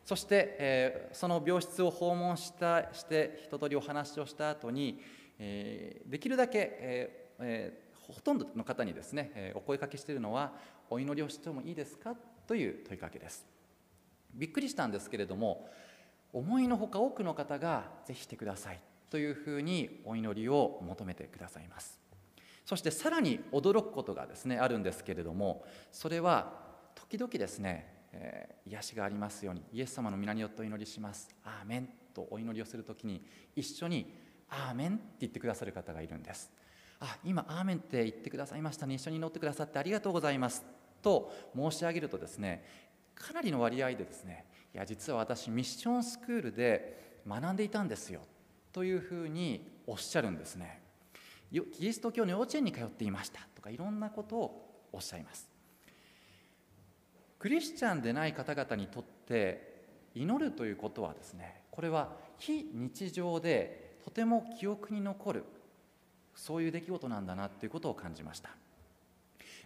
[0.04, 5.02] そして、え、その病室を訪問したして一通りお話をした後に
[5.40, 10.54] えできるだけ、ええーほとんどの方にですね、えお声かけしているのは
[10.90, 12.16] お祈りをしてもいいですか？
[12.48, 13.46] という問いかけです。
[14.34, 15.70] びっくりしたんですけれども
[16.34, 18.80] 思いのほか多くの方がぜひしてください。
[19.10, 22.00] というふうにお祈りを求めてくださいます。
[22.66, 26.54] そしてさらに驚くことがですねあるんですけれどもそれは
[26.96, 31.30] 時々ですね、えー癒しがありますようにイエス様の皆によってお祈りします。
[31.44, 33.22] アーメンとお祈りをするときに
[33.58, 34.16] 一緒に
[34.50, 36.50] アーメンって言ってくださる方がいるんです。
[37.04, 38.96] あ今アーメンって言ってくださいましたね。
[38.96, 40.64] 一緒に祈ってくださってありがとうございます
[41.02, 42.64] と申し上げるとですね
[43.14, 48.22] かなりの割合でですねいや実は私ミッションスクールで学んでいたんですよ
[48.72, 50.82] というふうにおっしゃるんですね。
[51.52, 55.48] キリスト教の幼稚園に通っていましたとかいろんなことをおっしゃいます。
[57.38, 59.84] クリスチャンでない方々にとって
[60.16, 65.44] 祈るということはですねこれは非日常でとても記憶に残る
[66.36, 68.50] そういう出来事なんだなということを感じました。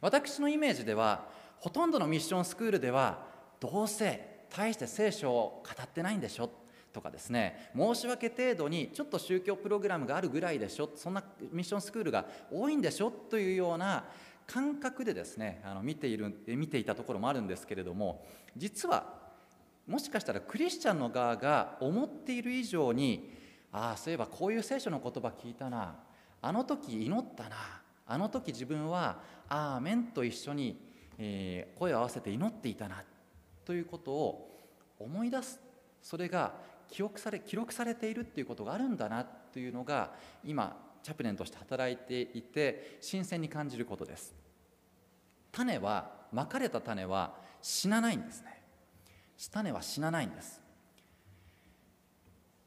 [0.01, 1.25] 私のイメージでは
[1.59, 3.25] ほとんどのミッションスクールでは
[3.59, 6.49] どうせ大して聖書を語ってないんでしょ
[6.93, 14.05] とかですね申し訳程度にちょっと宗教プログラムがあるぐらいでしょそんなミッションスクールが多いんでしょというような
[14.45, 19.15] 感覚でですねあの見ている見ていたところもあるんですけれども実は
[19.87, 23.31] もしかしたらクリスチャンの側が思っている以上に
[23.71, 25.95] ああそういえばこういう聖書の言葉聞いたな
[26.41, 27.55] あの時祈ったな。
[28.05, 30.81] あの時自分は「アーメン」と一緒に、
[31.17, 33.03] え声を合わせて祈っていたな。
[33.65, 34.59] ということを
[34.99, 35.59] 思い出す。
[36.01, 36.53] それが
[36.87, 39.25] 記憶され記録されているっていうことがあるんだな。
[39.25, 40.13] というのが
[40.43, 44.33] 今チャプレンとして働いていて新鮮に感じることです。
[45.51, 48.61] 種はまかれた種は死なないんですね。
[49.51, 50.61] 種は死なないんです。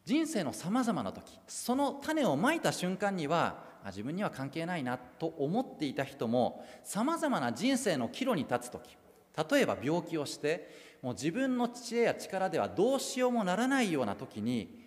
[0.05, 8.97] 人生のさまざまな時その種をまいた瞬間には自分には関係ないなと思っていた人もさまざまな人生の岐路に立つ時
[9.51, 10.69] 例えば病気をして
[11.03, 14.81] もう自分の知恵や力ではどうしようもならないような時に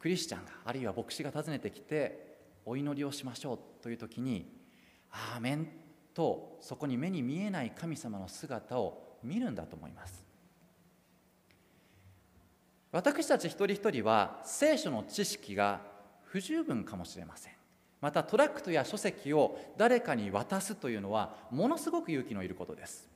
[0.00, 2.34] クリスチャンがあるいは牧師が訪ねてきて
[2.66, 4.50] お祈りをしましょうという時に
[5.10, 5.68] 「アーメン」
[6.14, 10.23] とそこに目に見えない神様の姿を見るんだと思います。
[12.94, 15.80] 私たち一人一人は聖書の知識が
[16.22, 17.52] 不十分かもしれません。
[18.00, 23.08] またトラックトや書籍を誰かに渡すというのはものすごく勇気のいることです。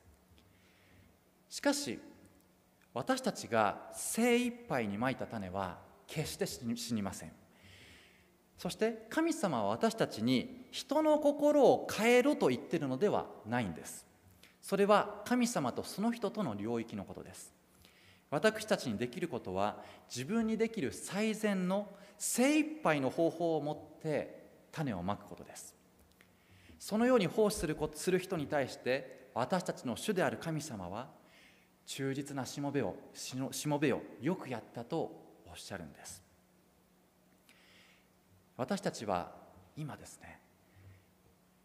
[1.47, 1.97] しかし
[2.93, 5.77] 私たちが精一杯にまいた種は
[6.07, 7.31] 決して死に死にません。
[8.57, 14.05] そして神様は私たちに人の心を変えろと言っているのではないんです。
[14.61, 17.58] それは神様とその人との領域のことです。
[18.29, 25.75] 私たちにできることは自分にできる最善の精一杯の方法を持って種をまくことです。
[26.77, 31.07] そのように奉仕することする人に対して私たちの主である神様は
[31.85, 35.11] 忠実なしもべをしのしもべをよくやったと
[35.47, 36.23] おっしゃるんです。
[38.55, 39.31] 私たちは
[39.75, 40.39] 今ですね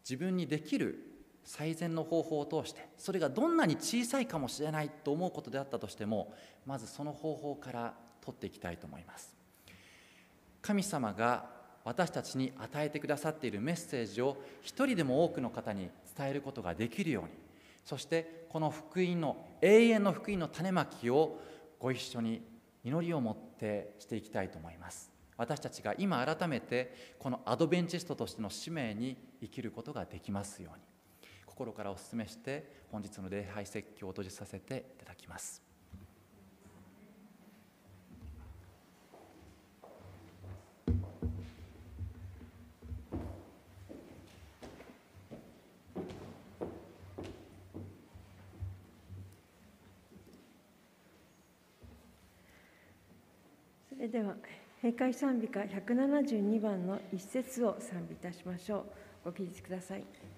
[0.03, 1.14] 自分にできる
[1.45, 6.33] 最善の方法を通してそれがどんなに小さいかもしれないと思うことであったとしても
[6.65, 9.35] まずその方法から取っていきたいと思います。
[10.61, 11.45] 神様が
[11.83, 17.29] 私たちに与えてくださっているメッセージを一人でも多くの方に伝えることができるように
[17.83, 21.39] そしてこの福音の永遠の福音の種まきを
[21.79, 22.41] ご一緒に
[22.83, 25.11] 祈りを持ってしていきたいと思います。
[25.37, 30.94] 私たちが今改めてこのアドベンチストとしての使命に生きることができますように。
[31.55, 35.63] 心からお勧めして本日の礼拝説教を閉じさせていただきます。
[53.89, 54.35] それでは
[54.81, 58.85] 閉会賛美歌172番の一節を賛美いたしましょう。
[59.25, 60.05] ご起立ください「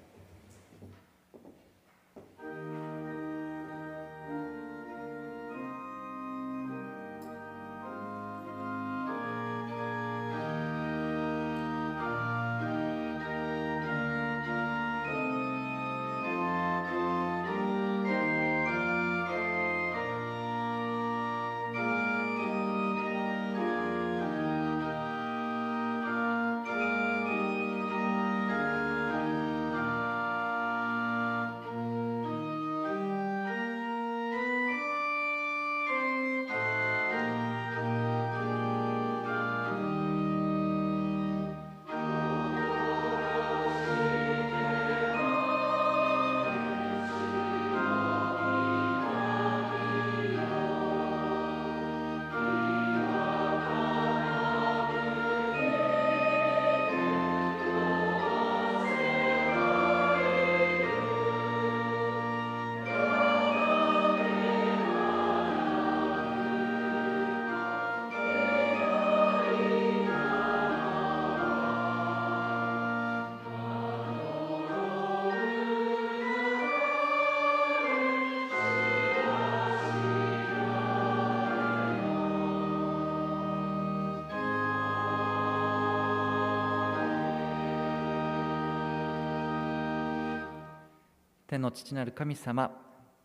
[91.48, 92.72] 天の父なる神様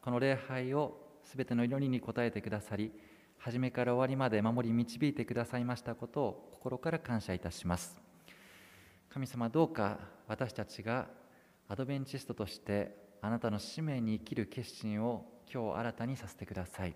[0.00, 2.92] この礼拝をすべての祈りに応えてくださり
[3.36, 8.00] 初めから終わりまで守り導いてくださいましたことを心から感謝いたします。
[9.08, 9.98] 神様どうか
[10.28, 11.08] 私たちが
[11.68, 16.94] アドベンチストとしてあなたの使命に生きる決心を今日新たにさせてください。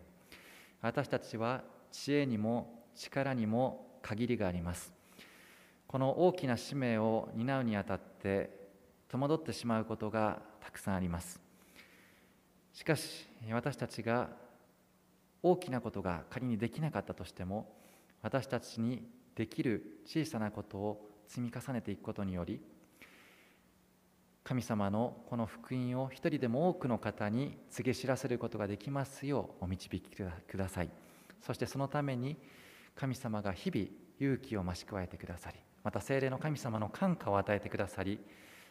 [0.80, 4.92] 私たちは知恵にも力にも限りがあります。
[5.88, 8.65] この大きな使命を担うにあたって
[9.08, 11.40] 戸惑ってしまうことがたくさんあります。
[12.72, 14.28] しかし私たちが
[15.42, 17.72] 大きなことが仮にできなかったとしても
[18.22, 22.60] 私たちにできる小さなことを積み重ねていくことにより
[24.44, 30.90] 神様のこの福音を一人でも多くの方に告げ知らせることができますようお導きください。
[31.40, 32.36] そしてそのために
[32.94, 33.86] 神様が日々
[34.18, 38.18] 勇気を増し加えてくださりまた精霊の神様の感化を与えてくださり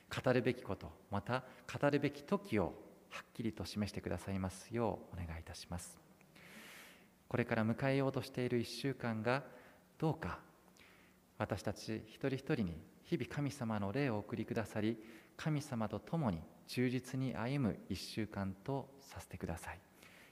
[0.10, 1.44] 語るべきことまた
[1.80, 2.74] 語るべき時を
[3.10, 6.00] はっきりと示してくださいますようお願いいたします。
[7.28, 9.44] これから迎えようとしている1週間が
[9.98, 10.40] どうか
[11.38, 14.98] 私たち一人一人に日々神様の霊をお送りくださり
[15.36, 19.80] 神様と共に忠実に歩む1週間とさせてください。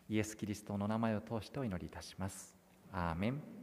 [0.10, 2.58] イエス・キリストの名前を通してお祈りいたします。
[2.92, 3.63] アーメン。